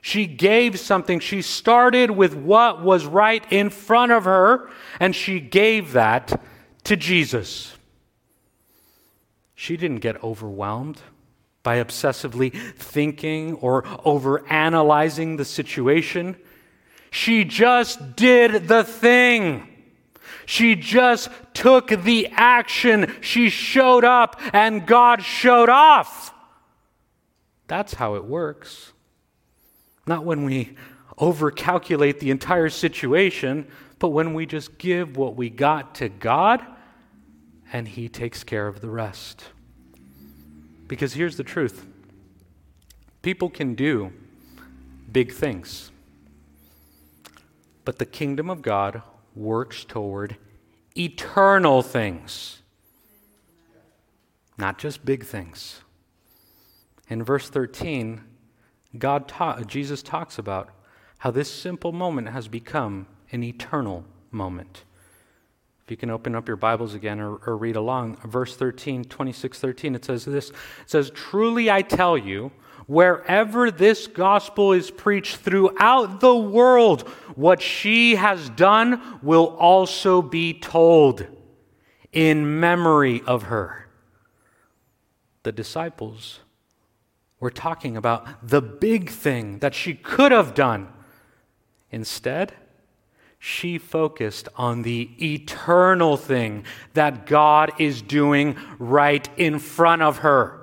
She 0.02 0.26
gave 0.26 0.78
something. 0.78 1.20
She 1.20 1.42
started 1.42 2.10
with 2.10 2.34
what 2.34 2.82
was 2.82 3.04
right 3.04 3.44
in 3.50 3.70
front 3.70 4.12
of 4.12 4.24
her, 4.24 4.70
and 4.98 5.14
she 5.14 5.40
gave 5.40 5.92
that 5.92 6.40
to 6.84 6.96
Jesus. 6.96 7.76
She 9.54 9.76
didn't 9.76 9.98
get 9.98 10.22
overwhelmed 10.24 11.02
by 11.62 11.82
obsessively 11.82 12.54
thinking 12.76 13.54
or 13.56 13.84
over 14.04 14.46
analyzing 14.48 15.36
the 15.36 15.44
situation. 15.44 16.36
She 17.10 17.44
just 17.44 18.16
did 18.16 18.68
the 18.68 18.84
thing. 18.84 19.66
She 20.46 20.74
just 20.76 21.28
took 21.52 21.88
the 21.88 22.28
action. 22.32 23.14
She 23.20 23.50
showed 23.50 24.04
up 24.04 24.40
and 24.52 24.86
God 24.86 25.22
showed 25.22 25.68
off. 25.68 26.32
That's 27.70 27.94
how 27.94 28.16
it 28.16 28.24
works. 28.24 28.92
Not 30.04 30.24
when 30.24 30.44
we 30.44 30.76
overcalculate 31.18 32.18
the 32.18 32.32
entire 32.32 32.68
situation, 32.68 33.68
but 34.00 34.08
when 34.08 34.34
we 34.34 34.44
just 34.44 34.76
give 34.76 35.16
what 35.16 35.36
we 35.36 35.50
got 35.50 35.94
to 35.94 36.08
God 36.08 36.66
and 37.72 37.86
He 37.86 38.08
takes 38.08 38.42
care 38.42 38.66
of 38.66 38.80
the 38.80 38.90
rest. 38.90 39.44
Because 40.88 41.12
here's 41.12 41.36
the 41.36 41.44
truth 41.44 41.86
people 43.22 43.48
can 43.48 43.76
do 43.76 44.12
big 45.12 45.32
things. 45.32 45.92
But 47.84 48.00
the 48.00 48.06
kingdom 48.06 48.50
of 48.50 48.62
God 48.62 49.00
works 49.36 49.84
toward 49.84 50.38
eternal 50.98 51.82
things, 51.82 52.62
not 54.58 54.76
just 54.76 55.04
big 55.04 55.24
things. 55.24 55.82
In 57.10 57.24
verse 57.24 57.50
13, 57.50 58.22
God 58.96 59.26
ta- 59.26 59.60
Jesus 59.62 60.00
talks 60.00 60.38
about 60.38 60.70
how 61.18 61.32
this 61.32 61.52
simple 61.52 61.92
moment 61.92 62.28
has 62.28 62.46
become 62.46 63.06
an 63.32 63.42
eternal 63.42 64.04
moment. 64.30 64.84
If 65.84 65.90
you 65.90 65.96
can 65.96 66.10
open 66.10 66.36
up 66.36 66.46
your 66.46 66.56
Bibles 66.56 66.94
again 66.94 67.18
or, 67.18 67.36
or 67.46 67.56
read 67.56 67.74
along, 67.74 68.16
verse 68.24 68.56
13, 68.56 69.04
26, 69.04 69.58
13, 69.58 69.94
it 69.96 70.04
says 70.04 70.24
this. 70.24 70.50
It 70.50 70.56
says, 70.86 71.10
Truly 71.10 71.68
I 71.68 71.82
tell 71.82 72.16
you, 72.16 72.52
wherever 72.86 73.72
this 73.72 74.06
gospel 74.06 74.72
is 74.72 74.92
preached 74.92 75.38
throughout 75.38 76.20
the 76.20 76.36
world, 76.36 77.08
what 77.34 77.60
she 77.60 78.14
has 78.14 78.50
done 78.50 79.18
will 79.20 79.56
also 79.58 80.22
be 80.22 80.54
told 80.54 81.26
in 82.12 82.60
memory 82.60 83.20
of 83.26 83.44
her. 83.44 83.88
The 85.42 85.52
disciples 85.52 86.38
were 87.40 87.50
talking 87.50 87.96
about 87.96 88.46
the 88.46 88.60
big 88.60 89.10
thing 89.10 89.58
that 89.58 89.74
she 89.74 89.94
could 89.94 90.30
have 90.30 90.54
done. 90.54 90.88
Instead, 91.90 92.54
she 93.38 93.78
focused 93.78 94.48
on 94.56 94.82
the 94.82 95.10
eternal 95.18 96.18
thing 96.18 96.64
that 96.92 97.26
God 97.26 97.72
is 97.78 98.02
doing 98.02 98.56
right 98.78 99.28
in 99.38 99.58
front 99.58 100.02
of 100.02 100.18
her. 100.18 100.60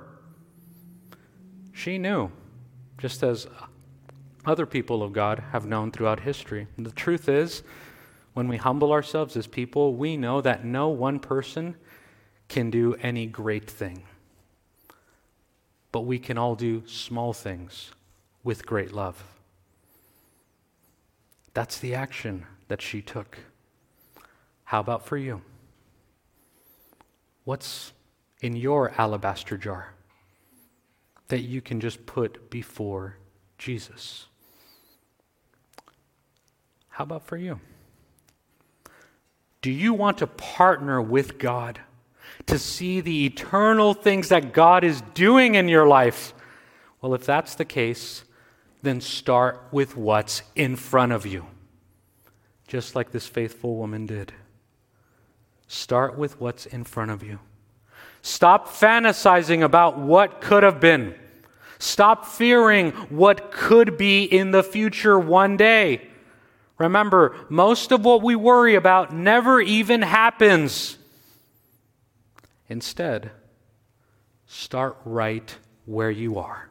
She 1.73 1.97
knew, 1.97 2.31
just 2.99 3.23
as 3.23 3.47
other 4.45 4.67
people 4.67 5.01
of 5.01 5.11
God 5.11 5.43
have 5.51 5.65
known 5.65 5.91
throughout 5.91 6.19
history. 6.19 6.67
The 6.77 6.91
truth 6.91 7.27
is, 7.27 7.63
when 8.33 8.47
we 8.47 8.57
humble 8.57 8.91
ourselves 8.91 9.35
as 9.35 9.47
people, 9.47 9.95
we 9.95 10.15
know 10.15 10.41
that 10.41 10.63
no 10.63 10.89
one 10.89 11.19
person 11.19 11.75
can 12.47 12.69
do 12.69 12.93
any 13.01 13.25
great 13.25 13.69
thing. 13.69 14.03
But 15.91 16.01
we 16.01 16.19
can 16.19 16.37
all 16.37 16.55
do 16.55 16.83
small 16.85 17.33
things 17.33 17.91
with 18.43 18.65
great 18.65 18.93
love. 18.93 19.23
That's 21.53 21.79
the 21.79 21.95
action 21.95 22.45
that 22.67 22.81
she 22.81 23.01
took. 23.01 23.39
How 24.65 24.79
about 24.79 25.05
for 25.05 25.17
you? 25.17 25.41
What's 27.45 27.93
in 28.41 28.55
your 28.55 28.93
alabaster 28.97 29.57
jar? 29.57 29.93
that 31.27 31.41
you 31.41 31.61
can 31.61 31.79
just 31.79 32.05
put 32.05 32.49
before 32.49 33.17
Jesus. 33.57 34.27
How 36.89 37.03
about 37.03 37.23
for 37.23 37.37
you? 37.37 37.59
Do 39.61 39.71
you 39.71 39.93
want 39.93 40.19
to 40.19 40.27
partner 40.27 41.01
with 41.01 41.37
God 41.37 41.81
to 42.47 42.57
see 42.57 43.01
the 43.01 43.25
eternal 43.25 43.93
things 43.93 44.29
that 44.29 44.53
God 44.53 44.83
is 44.83 45.01
doing 45.13 45.55
in 45.55 45.67
your 45.67 45.87
life? 45.87 46.33
Well, 47.01 47.13
if 47.13 47.25
that's 47.25 47.55
the 47.55 47.65
case, 47.65 48.23
then 48.81 49.01
start 49.01 49.61
with 49.71 49.95
what's 49.95 50.41
in 50.55 50.75
front 50.75 51.11
of 51.11 51.25
you, 51.25 51.45
just 52.67 52.95
like 52.95 53.11
this 53.11 53.27
faithful 53.27 53.75
woman 53.75 54.05
did. 54.05 54.33
Start 55.67 56.17
with 56.17 56.39
what's 56.39 56.65
in 56.65 56.83
front 56.83 57.11
of 57.11 57.21
you. 57.21 57.39
Stop 58.21 58.67
fantasizing 58.67 59.61
about 59.61 59.99
what 59.99 60.41
could 60.41 60.63
have 60.63 60.79
been. 60.79 61.15
Stop 61.79 62.25
fearing 62.25 62.91
what 63.09 63.51
could 63.51 63.97
be 63.97 64.23
in 64.23 64.51
the 64.51 64.63
future 64.63 65.19
one 65.19 65.57
day. 65.57 66.07
Remember, 66.77 67.35
most 67.49 67.91
of 67.91 68.05
what 68.05 68.21
we 68.21 68.35
worry 68.35 68.75
about 68.75 69.13
never 69.13 69.59
even 69.61 70.01
happens. 70.01 70.96
Instead, 72.69 73.31
start 74.45 74.97
right 75.05 75.57
where 75.85 76.11
you 76.11 76.37
are, 76.37 76.69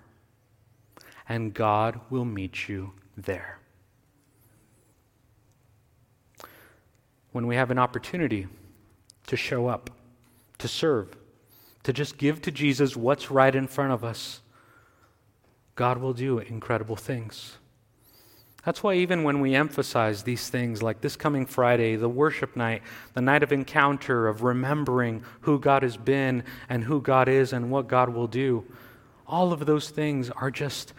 and 1.29 1.55
God 1.55 2.01
will 2.11 2.25
meet 2.25 2.69
you 2.69 2.93
there. 3.17 3.59
When 7.33 7.47
we 7.47 7.57
have 7.57 7.71
an 7.71 7.79
opportunity 7.79 8.47
to 9.27 9.37
show 9.37 9.67
up, 9.67 9.91
to 10.59 10.69
serve, 10.69 11.17
to 11.83 11.93
just 11.93 12.19
give 12.19 12.43
to 12.43 12.51
Jesus 12.51 12.97
what's 12.97 13.31
right 13.31 13.55
in 13.55 13.67
front 13.67 13.93
of 13.93 14.05
us, 14.05 14.41
God 15.75 15.99
will 15.99 16.15
do 16.15 16.39
incredible 16.39 16.97
things. 16.97 17.59
That's 18.67 18.83
why, 18.83 18.95
even 18.95 19.23
when 19.23 19.41
we 19.41 19.55
emphasize 19.55 20.25
these 20.25 20.49
things 20.49 20.83
like 20.83 21.01
this 21.01 21.15
coming 21.15 21.47
Friday, 21.47 21.95
the 21.95 22.09
worship 22.09 22.57
night, 22.57 22.83
the 23.15 23.21
night 23.21 23.45
of 23.45 23.53
encounter, 23.53 24.27
of 24.27 24.43
remembering 24.43 25.23
who 25.43 25.61
God 25.61 25.85
has 25.85 25.97
been 25.97 26.43
and 26.69 26.83
who 26.83 27.01
God 27.01 27.29
is 27.29 27.53
and 27.53 27.71
what 27.71 27.87
God 27.87 28.09
will 28.09 28.27
do, 28.27 28.65
all 29.25 29.53
of 29.53 29.67
those 29.67 29.91
things 29.91 30.31
are 30.31 30.51
just 30.51 30.95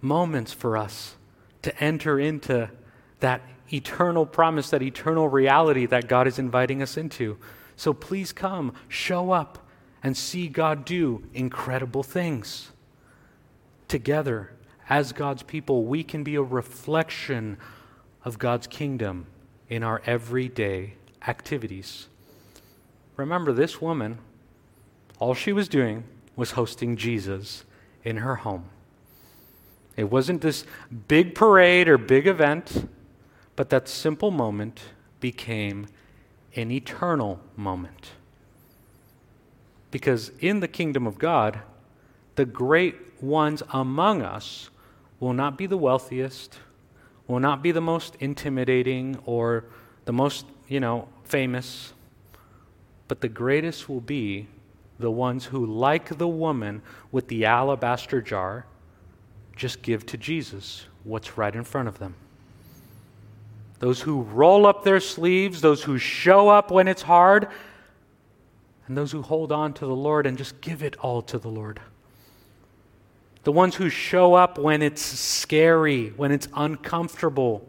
moments 0.00 0.52
for 0.52 0.76
us 0.76 1.16
to 1.62 1.76
enter 1.82 2.20
into 2.20 2.70
that 3.18 3.42
eternal 3.72 4.24
promise, 4.24 4.70
that 4.70 4.80
eternal 4.80 5.28
reality 5.28 5.86
that 5.86 6.06
God 6.06 6.28
is 6.28 6.38
inviting 6.38 6.80
us 6.80 6.96
into. 6.96 7.38
So 7.74 7.92
please 7.92 8.30
come, 8.30 8.72
show 8.86 9.32
up, 9.32 9.66
and 10.00 10.16
see 10.16 10.46
God 10.46 10.84
do 10.84 11.24
incredible 11.34 12.04
things. 12.04 12.70
Together, 13.88 14.52
as 14.90 15.12
God's 15.12 15.44
people, 15.44 15.84
we 15.84 16.02
can 16.02 16.24
be 16.24 16.34
a 16.34 16.42
reflection 16.42 17.56
of 18.24 18.40
God's 18.40 18.66
kingdom 18.66 19.26
in 19.68 19.84
our 19.84 20.02
everyday 20.04 20.94
activities. 21.26 22.08
Remember, 23.16 23.52
this 23.52 23.80
woman, 23.80 24.18
all 25.20 25.32
she 25.32 25.52
was 25.52 25.68
doing 25.68 26.02
was 26.34 26.52
hosting 26.52 26.96
Jesus 26.96 27.64
in 28.02 28.18
her 28.18 28.36
home. 28.36 28.64
It 29.96 30.10
wasn't 30.10 30.40
this 30.40 30.64
big 31.06 31.36
parade 31.36 31.88
or 31.88 31.96
big 31.96 32.26
event, 32.26 32.88
but 33.54 33.70
that 33.70 33.88
simple 33.88 34.32
moment 34.32 34.80
became 35.20 35.86
an 36.56 36.72
eternal 36.72 37.38
moment. 37.56 38.12
Because 39.92 40.32
in 40.40 40.60
the 40.60 40.68
kingdom 40.68 41.06
of 41.06 41.18
God, 41.18 41.60
the 42.34 42.44
great 42.44 43.22
ones 43.22 43.62
among 43.70 44.22
us 44.22 44.70
will 45.20 45.34
not 45.34 45.58
be 45.58 45.66
the 45.66 45.76
wealthiest, 45.76 46.58
will 47.28 47.40
not 47.40 47.62
be 47.62 47.70
the 47.70 47.80
most 47.80 48.16
intimidating 48.18 49.18
or 49.26 49.64
the 50.06 50.12
most, 50.12 50.46
you 50.66 50.80
know, 50.80 51.06
famous, 51.24 51.92
but 53.06 53.20
the 53.20 53.28
greatest 53.28 53.88
will 53.88 54.00
be 54.00 54.48
the 54.98 55.10
ones 55.10 55.46
who, 55.46 55.64
like 55.64 56.18
the 56.18 56.28
woman 56.28 56.82
with 57.12 57.28
the 57.28 57.44
alabaster 57.44 58.20
jar, 58.20 58.66
just 59.54 59.82
give 59.82 60.04
to 60.06 60.16
Jesus 60.16 60.86
what's 61.04 61.36
right 61.36 61.54
in 61.54 61.64
front 61.64 61.86
of 61.86 61.98
them. 61.98 62.14
Those 63.78 64.00
who 64.00 64.22
roll 64.22 64.66
up 64.66 64.84
their 64.84 65.00
sleeves, 65.00 65.60
those 65.60 65.82
who 65.82 65.98
show 65.98 66.48
up 66.48 66.70
when 66.70 66.88
it's 66.88 67.02
hard, 67.02 67.48
and 68.86 68.96
those 68.96 69.12
who 69.12 69.22
hold 69.22 69.52
on 69.52 69.72
to 69.74 69.86
the 69.86 69.94
Lord 69.94 70.26
and 70.26 70.36
just 70.36 70.60
give 70.60 70.82
it 70.82 70.96
all 70.98 71.22
to 71.22 71.38
the 71.38 71.48
Lord 71.48 71.80
the 73.44 73.52
ones 73.52 73.76
who 73.76 73.88
show 73.88 74.34
up 74.34 74.58
when 74.58 74.82
it's 74.82 75.02
scary, 75.02 76.08
when 76.10 76.30
it's 76.30 76.48
uncomfortable. 76.54 77.66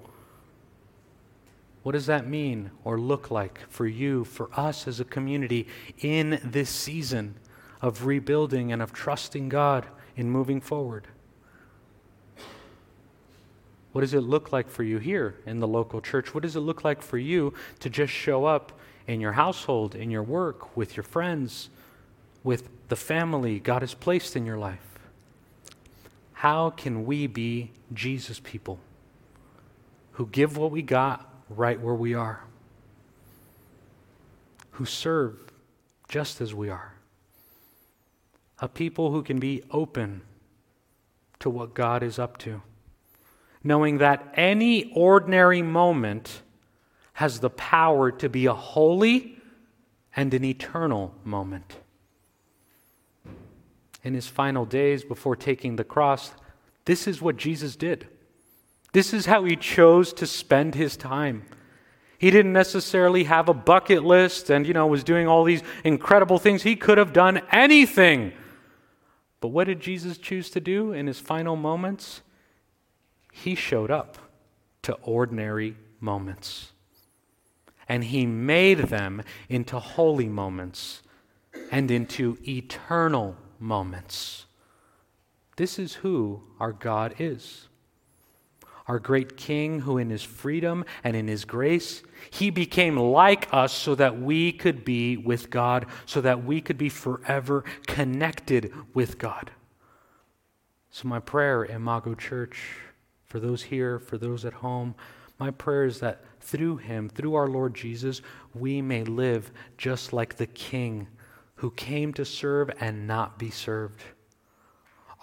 What 1.84 1.94
does 1.94 2.06
that 2.08 2.28
mean 2.28 2.72
or 2.84 3.00
look 3.00 3.32
like 3.32 3.60
for 3.70 3.88
you, 3.88 4.24
for 4.24 4.50
us 4.54 4.88
as 4.88 5.00
a 5.00 5.06
community 5.06 5.68
in 6.00 6.40
this 6.44 6.70
season 6.70 7.36
of 7.82 8.06
rebuilding 8.06 8.72
and 8.72 8.82
of 8.82 8.94
trusting 8.94 9.50
God 9.50 9.88
in 10.16 10.30
moving 10.30 10.62
forward? 10.62 11.08
What 13.94 14.02
does 14.02 14.14
it 14.14 14.22
look 14.22 14.52
like 14.52 14.70
for 14.70 14.84
you 14.84 15.00
here 15.00 15.36
in 15.46 15.60
the 15.60 15.68
local 15.68 16.02
church? 16.02 16.34
What 16.34 16.44
does 16.44 16.56
it 16.56 16.62
look 16.62 16.84
like 16.84 17.02
for 17.02 17.18
you 17.18 17.54
to 17.80 17.90
just 17.90 18.14
show 18.14 18.46
up 18.46 18.72
in 19.08 19.20
your 19.20 19.34
household, 19.34 19.96
in 19.96 20.12
your 20.12 20.24
work, 20.24 20.78
with 20.78 20.96
your 20.96 21.04
friends, 21.04 21.70
with 22.44 22.70
the 22.88 22.96
family 22.96 23.60
God 23.60 23.82
has 23.82 23.94
placed 23.94 24.36
in 24.36 24.46
your 24.46 24.58
life? 24.58 24.91
How 26.42 26.72
can 26.72 27.06
we 27.06 27.28
be 27.28 27.70
Jesus 27.94 28.40
people 28.40 28.80
who 30.14 30.26
give 30.26 30.58
what 30.58 30.72
we 30.72 30.82
got 30.82 31.32
right 31.50 31.80
where 31.80 31.94
we 31.94 32.16
are? 32.16 32.44
Who 34.72 34.86
serve 34.86 35.38
just 36.10 36.42
as 36.42 36.52
we 36.52 36.68
are? 36.68 36.96
A 38.58 38.68
people 38.68 39.12
who 39.12 39.22
can 39.22 39.38
be 39.38 39.62
open 39.70 40.24
to 41.42 41.52
what 41.52 41.76
God 41.76 42.02
is 42.02 42.18
up 42.18 42.40
to, 42.40 42.64
knowing 43.64 44.00
that 44.00 44.34
any 44.34 44.92
ordinary 44.96 45.62
moment 45.62 46.42
has 47.14 47.42
the 47.42 47.52
power 47.52 48.10
to 48.14 48.30
be 48.30 48.48
a 48.48 48.56
holy 48.56 49.38
and 50.16 50.34
an 50.34 50.44
eternal 50.44 51.14
moment 51.24 51.76
in 54.04 54.14
his 54.14 54.28
final 54.28 54.66
days 54.66 55.04
before 55.04 55.36
taking 55.36 55.76
the 55.76 55.84
cross, 55.84 56.32
this 56.86 57.08
is 57.08 57.22
what 57.22 57.38
Jesus 57.38 57.76
did. 57.76 58.08
This 58.94 59.14
is 59.14 59.26
how 59.26 59.44
he 59.46 59.56
chose 59.56 60.12
to 60.14 60.28
spend 60.28 60.76
his 60.76 60.98
time. 60.98 61.46
He 62.18 62.30
didn't 62.30 62.54
necessarily 62.54 63.24
have 63.24 63.50
a 63.50 63.54
bucket 63.54 64.04
list 64.04 64.50
and, 64.50 64.68
you 64.68 64.74
know, 64.74 64.86
was 64.86 65.04
doing 65.04 65.28
all 65.28 65.44
these 65.44 65.64
incredible 65.84 66.38
things. 66.38 66.62
He 66.62 66.76
could 66.76 66.98
have 66.98 67.14
done 67.14 67.42
anything. 67.52 68.34
But 69.40 69.48
what 69.48 69.66
did 69.66 69.80
Jesus 69.80 70.18
choose 70.18 70.52
to 70.52 70.60
do 70.60 70.92
in 70.92 71.08
his 71.08 71.20
final 71.20 71.56
moments? 71.56 72.22
He 73.32 73.56
showed 73.56 73.90
up 73.90 74.18
to 74.84 74.94
ordinary 75.02 75.78
moments. 76.00 76.74
And 77.90 78.04
he 78.04 78.26
made 78.26 78.80
them 78.90 79.24
into 79.50 79.80
holy 79.80 80.30
moments 80.30 81.02
and 81.72 81.90
into 81.90 82.38
eternal 82.48 83.36
moments. 83.62 84.46
This 85.56 85.78
is 85.78 85.96
who 85.96 86.42
our 86.60 86.74
God 86.74 87.16
is. 87.20 87.68
Our 88.88 89.00
great 89.00 89.38
King, 89.38 89.82
who 89.82 89.98
in 89.98 90.10
his 90.10 90.24
freedom 90.24 90.84
and 91.04 91.16
in 91.16 91.28
his 91.28 91.46
grace, 91.46 92.04
he 92.30 92.50
became 92.50 92.98
like 92.98 93.48
us 93.54 93.72
so 93.72 93.96
that 93.96 94.20
we 94.20 94.52
could 94.52 94.84
be 94.84 95.18
with 95.18 95.50
God, 95.50 95.86
so 96.06 96.20
that 96.22 96.44
we 96.44 96.62
could 96.62 96.78
be 96.78 96.90
forever 96.90 97.64
connected 97.88 98.74
with 98.94 99.18
God. 99.18 99.52
So, 100.90 101.08
my 101.08 101.20
prayer, 101.20 101.64
Imago 101.64 102.16
Church, 102.16 102.76
for 103.24 103.40
those 103.40 103.64
here, 103.64 103.98
for 104.00 104.18
those 104.18 104.44
at 104.44 104.54
home, 104.54 104.96
my 105.40 105.52
prayer 105.52 105.86
is 105.86 106.02
that 106.02 106.24
through 106.42 106.78
him, 106.78 107.08
through 107.08 107.36
our 107.36 107.48
Lord 107.48 107.74
Jesus, 107.74 108.22
we 108.54 108.82
may 108.82 109.04
live 109.04 109.52
just 109.78 110.12
like 110.12 110.36
the 110.36 110.48
King 110.48 111.08
who 111.62 111.70
came 111.70 112.12
to 112.12 112.26
serve 112.26 112.72
and 112.80 113.06
not 113.06 113.38
be 113.38 113.52
served. 113.52 114.02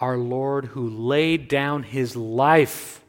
Our 0.01 0.17
Lord 0.17 0.67
who 0.67 0.89
laid 0.89 1.49
down 1.49 1.83
his 1.83 2.15
life 2.15 3.05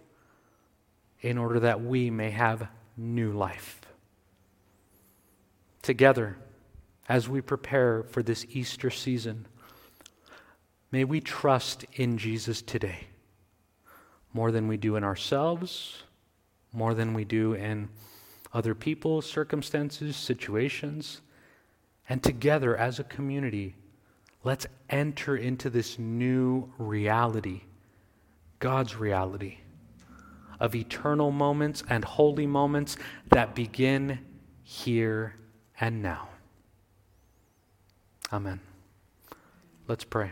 in 1.22 1.38
order 1.38 1.60
that 1.60 1.80
we 1.80 2.10
may 2.10 2.32
have 2.32 2.68
new 2.98 3.32
life. 3.32 3.82
Together, 5.84 6.40
as 7.08 7.30
we 7.30 7.40
prepare 7.40 8.02
for 8.02 8.24
this 8.24 8.48
Easter 8.50 8.90
season, 8.90 9.46
may 10.92 11.04
we 11.04 11.22
trust 11.22 11.86
in 11.94 12.18
Jesus 12.18 12.64
today 12.64 13.10
more 14.34 14.52
than 14.52 14.68
we 14.68 14.76
do 14.76 14.96
in 14.96 15.04
ourselves, 15.04 16.02
more 16.74 16.96
than 16.96 17.14
we 17.14 17.26
do 17.26 17.54
in 17.54 17.90
other 18.56 18.74
people, 18.74 19.22
circumstances, 19.22 20.16
situations. 20.16 21.22
And 22.10 22.24
together 22.24 22.76
as 22.76 22.98
a 23.00 23.04
community, 23.04 23.76
let's 24.44 24.66
enter 24.90 25.38
into 25.38 25.70
this 25.70 26.00
new 26.00 26.74
reality, 26.80 27.62
God's 28.58 28.96
reality 28.96 29.60
of 30.60 30.76
eternal 30.76 31.32
moments 31.32 31.84
and 31.88 32.04
holy 32.04 32.48
moments 32.48 32.98
that 33.30 33.54
begin 33.54 34.20
here 34.64 35.36
and 35.80 36.02
now. 36.02 36.28
Amen. 38.34 38.60
Let's 39.88 40.04
pray. 40.04 40.32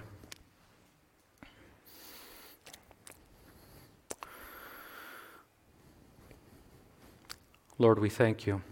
Lord, 7.79 7.99
we 7.99 8.09
thank 8.09 8.47
you 8.47 8.63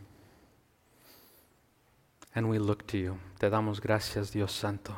and 2.36 2.50
we 2.50 2.60
look 2.60 2.86
to 2.88 2.98
you. 2.98 3.20
Te 3.40 3.50
damos 3.50 3.80
gracias, 3.80 4.32
Dios 4.32 4.52
Santo. 4.52 4.94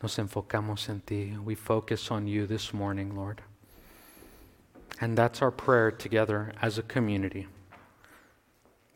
Nos 0.00 0.16
enfocamos 0.16 0.88
en 0.88 1.00
ti. 1.00 1.36
We 1.44 1.56
focus 1.56 2.10
on 2.10 2.28
you 2.28 2.46
this 2.46 2.72
morning, 2.72 3.16
Lord. 3.16 3.42
And 5.00 5.18
that's 5.18 5.42
our 5.42 5.50
prayer 5.50 5.90
together 5.90 6.52
as 6.62 6.78
a 6.78 6.82
community. 6.82 7.48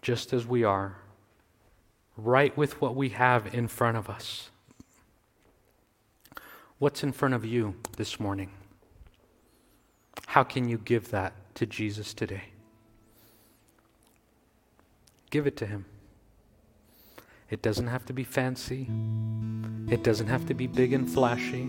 Just 0.01 0.33
as 0.33 0.47
we 0.47 0.63
are, 0.63 0.97
right 2.17 2.57
with 2.57 2.81
what 2.81 2.95
we 2.95 3.11
have 3.11 3.53
in 3.53 3.67
front 3.67 3.97
of 3.97 4.09
us. 4.09 4.51
What's 6.79 7.03
in 7.03 7.13
front 7.13 7.35
of 7.35 7.45
you 7.45 7.77
this 7.97 8.19
morning? 8.19 8.51
How 10.27 10.43
can 10.43 10.69
you 10.69 10.79
give 10.79 11.11
that 11.11 11.33
to 11.57 11.67
Jesus 11.67 12.15
today? 12.15 12.45
Give 15.31 15.47
it 15.47 15.57
to 15.59 15.67
Him. 15.67 15.85
It 17.53 17.61
doesn't 17.61 17.89
have 17.89 18.07
to 18.07 18.15
be 18.15 18.25
fancy. 18.25 18.89
It 19.91 20.03
doesn't 20.03 20.29
have 20.29 20.47
to 20.47 20.55
be 20.55 20.67
big 20.67 20.95
and 20.95 21.07
flashy. 21.07 21.69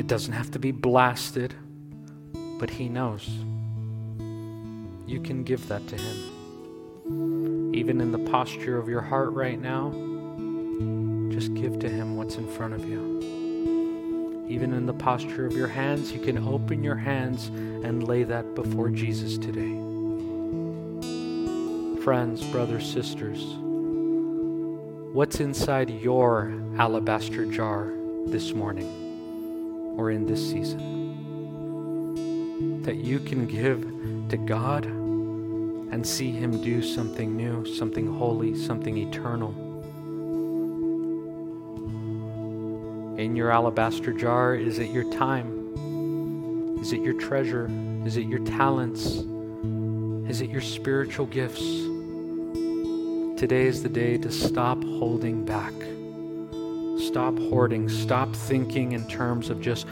It 0.00 0.08
doesn't 0.08 0.32
have 0.32 0.50
to 0.50 0.58
be 0.58 0.72
blasted. 0.72 1.54
But 2.58 2.70
He 2.70 2.88
knows. 2.88 3.24
You 5.06 5.20
can 5.22 5.44
give 5.44 5.68
that 5.68 5.86
to 5.86 5.96
Him. 5.96 7.72
Even 7.72 8.00
in 8.00 8.10
the 8.10 8.18
posture 8.18 8.78
of 8.78 8.88
your 8.88 9.00
heart 9.00 9.30
right 9.30 9.60
now, 9.60 9.92
just 11.32 11.54
give 11.54 11.78
to 11.78 11.88
Him 11.88 12.16
what's 12.16 12.34
in 12.34 12.48
front 12.48 12.74
of 12.74 12.84
you. 12.84 14.44
Even 14.48 14.72
in 14.72 14.86
the 14.86 14.94
posture 14.94 15.46
of 15.46 15.52
your 15.52 15.68
hands, 15.68 16.10
you 16.10 16.18
can 16.18 16.36
open 16.48 16.82
your 16.82 16.96
hands 16.96 17.46
and 17.46 18.08
lay 18.08 18.24
that 18.24 18.56
before 18.56 18.90
Jesus 18.90 19.38
today. 19.38 19.76
Friends, 22.02 22.44
brothers, 22.48 22.92
sisters, 22.92 23.56
what's 25.16 25.40
inside 25.40 25.88
your 25.88 26.52
alabaster 26.76 27.46
jar 27.46 27.90
this 28.26 28.52
morning 28.52 29.94
or 29.96 30.10
in 30.10 30.26
this 30.26 30.50
season 30.50 30.82
that 32.82 32.96
you 32.96 33.18
can 33.18 33.46
give 33.46 33.80
to 34.28 34.36
God 34.36 34.84
and 34.84 36.06
see 36.06 36.30
Him 36.32 36.60
do 36.60 36.82
something 36.82 37.34
new, 37.34 37.64
something 37.64 38.14
holy, 38.14 38.54
something 38.54 38.98
eternal? 38.98 39.54
in 43.18 43.34
your 43.34 43.50
alabaster 43.50 44.12
jar? 44.12 44.54
Is 44.54 44.78
it 44.78 44.90
your 44.90 45.10
time? 45.14 46.76
Is 46.82 46.92
it 46.92 47.00
your 47.00 47.18
treasure? 47.18 47.70
Is 48.04 48.18
it 48.18 48.26
your 48.26 48.40
talents? 48.40 49.24
Is 50.30 50.42
it 50.42 50.50
your 50.50 50.60
spiritual 50.60 51.24
gifts? 51.24 51.95
Today 53.36 53.66
is 53.66 53.82
the 53.82 53.90
day 53.90 54.16
to 54.16 54.32
stop 54.32 54.82
holding 54.82 55.44
back. 55.44 55.74
Stop 57.06 57.38
hoarding. 57.38 57.86
Stop 57.86 58.34
thinking 58.34 58.92
in 58.92 59.06
terms 59.08 59.50
of 59.50 59.60
just 59.60 59.86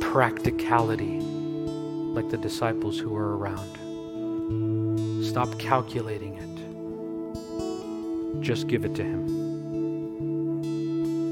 practicality, 0.00 1.18
like 1.18 2.30
the 2.30 2.36
disciples 2.36 2.96
who 2.96 3.10
were 3.10 3.36
around. 3.36 3.74
Stop 5.24 5.58
calculating 5.58 6.36
it. 6.36 6.44
Just 8.40 8.68
give 8.68 8.84
it 8.84 8.94
to 8.94 9.02
Him. 9.02 9.26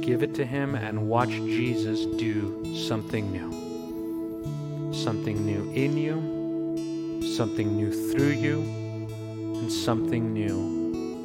Give 0.01 0.25
it 0.25 0.35
to 0.35 0.45
Him 0.45 0.75
and 0.75 1.09
watch 1.09 1.31
Jesus 1.31 2.07
do 2.17 2.75
something 2.75 3.31
new. 3.31 4.93
Something 4.93 5.47
new 5.47 5.71
in 5.75 5.97
you, 5.97 7.23
something 7.37 7.77
new 7.77 7.93
through 8.11 8.33
you, 8.33 8.63
and 9.61 9.71
something 9.73 10.35
new 10.35 10.76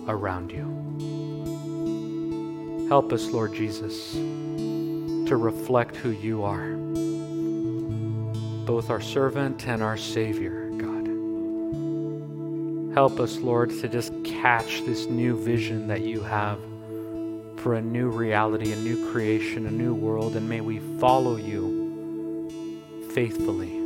around 0.08 0.52
you. 0.52 0.66
Help 2.88 3.14
us, 3.14 3.28
Lord 3.28 3.54
Jesus, 3.54 4.14
to 4.14 5.38
reflect 5.38 5.96
who 5.96 6.10
you 6.10 6.44
are, 6.44 6.72
both 8.66 8.90
our 8.90 9.02
servant 9.02 9.68
and 9.68 9.82
our 9.82 9.98
Savior, 9.98 10.70
God. 10.78 11.08
Help 12.94 13.20
us, 13.20 13.38
Lord, 13.38 13.70
to 13.80 13.88
just 13.88 14.12
catch 14.26 14.84
this 14.86 15.06
new 15.06 15.38
vision 15.42 15.88
that 15.88 16.02
you 16.02 16.22
have 16.22 16.60
for 17.58 17.76
a 17.76 17.82
new 17.82 18.10
reality, 18.10 18.74
a 18.74 18.76
new 18.78 19.12
creation, 19.12 19.68
a 19.68 19.72
new 19.72 19.94
world, 19.94 20.36
and 20.36 20.50
may 20.50 20.62
we 20.62 20.80
follow 21.00 21.36
you 21.38 21.80
faithfully, 23.12 23.80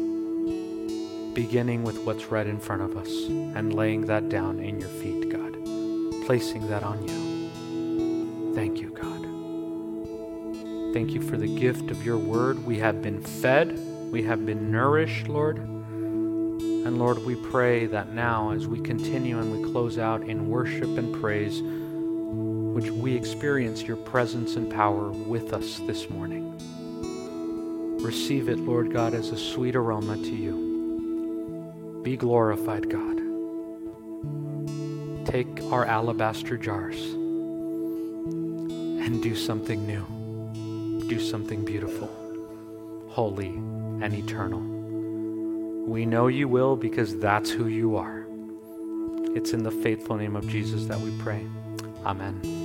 beginning 1.34 1.84
with 1.84 2.00
what's 2.00 2.26
right 2.26 2.48
in 2.48 2.60
front 2.60 2.82
of 2.82 2.96
us 2.96 3.10
and 3.28 3.74
laying 3.74 4.06
that 4.06 4.30
down 4.30 4.60
in 4.60 4.80
your 4.80 4.90
feet, 4.90 5.25
placing 6.26 6.68
that 6.70 6.82
on 6.82 7.08
you. 7.08 8.54
Thank 8.56 8.80
you, 8.80 8.90
God. 8.90 9.22
Thank 10.92 11.12
you 11.12 11.22
for 11.22 11.38
the 11.38 11.48
gift 11.48 11.92
of 11.92 12.04
your 12.04 12.18
word. 12.18 12.66
We 12.66 12.80
have 12.80 13.02
been 13.04 13.22
fed, 13.22 13.78
we 14.12 14.24
have 14.24 14.44
been 14.46 14.72
nourished, 14.72 15.28
Lord. 15.28 15.58
And 15.58 16.98
Lord, 16.98 17.24
we 17.26 17.36
pray 17.36 17.86
that 17.88 18.14
now, 18.14 18.52
as 18.52 18.68
we 18.68 18.80
continue 18.80 19.40
and 19.40 19.52
we 19.52 19.72
close 19.72 20.00
out 20.00 20.24
in 20.24 20.50
worship 20.50 20.98
and 20.98 21.14
praise, 21.22 21.62
which 21.62 22.90
we 22.90 23.16
experience 23.16 23.84
your 23.84 23.98
presence 23.98 24.56
and 24.56 24.72
power 24.72 25.10
with 25.12 25.54
us 25.54 25.80
this 25.88 26.10
morning. 26.10 26.54
Receive 28.02 28.50
it, 28.50 28.60
Lord 28.60 28.92
God, 28.92 29.14
as 29.14 29.30
a 29.30 29.38
sweet 29.38 29.76
aroma 29.76 30.18
to 30.18 30.36
you. 30.36 32.02
Be 32.04 32.18
glorified, 32.18 32.90
God. 32.90 33.15
Take 35.36 35.64
our 35.64 35.84
alabaster 35.84 36.56
jars 36.56 36.98
and 39.04 39.22
do 39.22 39.36
something 39.36 39.86
new. 39.86 41.04
Do 41.10 41.20
something 41.20 41.66
beautiful, 41.66 42.08
holy, 43.10 43.50
and 44.02 44.14
eternal. 44.14 44.62
We 45.92 46.06
know 46.06 46.28
you 46.28 46.48
will 46.48 46.78
because 46.78 47.20
that's 47.20 47.52
who 47.52 47.68
you 47.68 47.98
are. 47.98 48.26
It's 49.36 49.52
in 49.52 49.64
the 49.64 49.72
faithful 49.72 50.16
name 50.16 50.38
of 50.38 50.48
Jesus 50.48 50.86
that 50.86 51.02
we 51.02 51.12
pray. 51.20 51.46
Amen. 52.06 52.65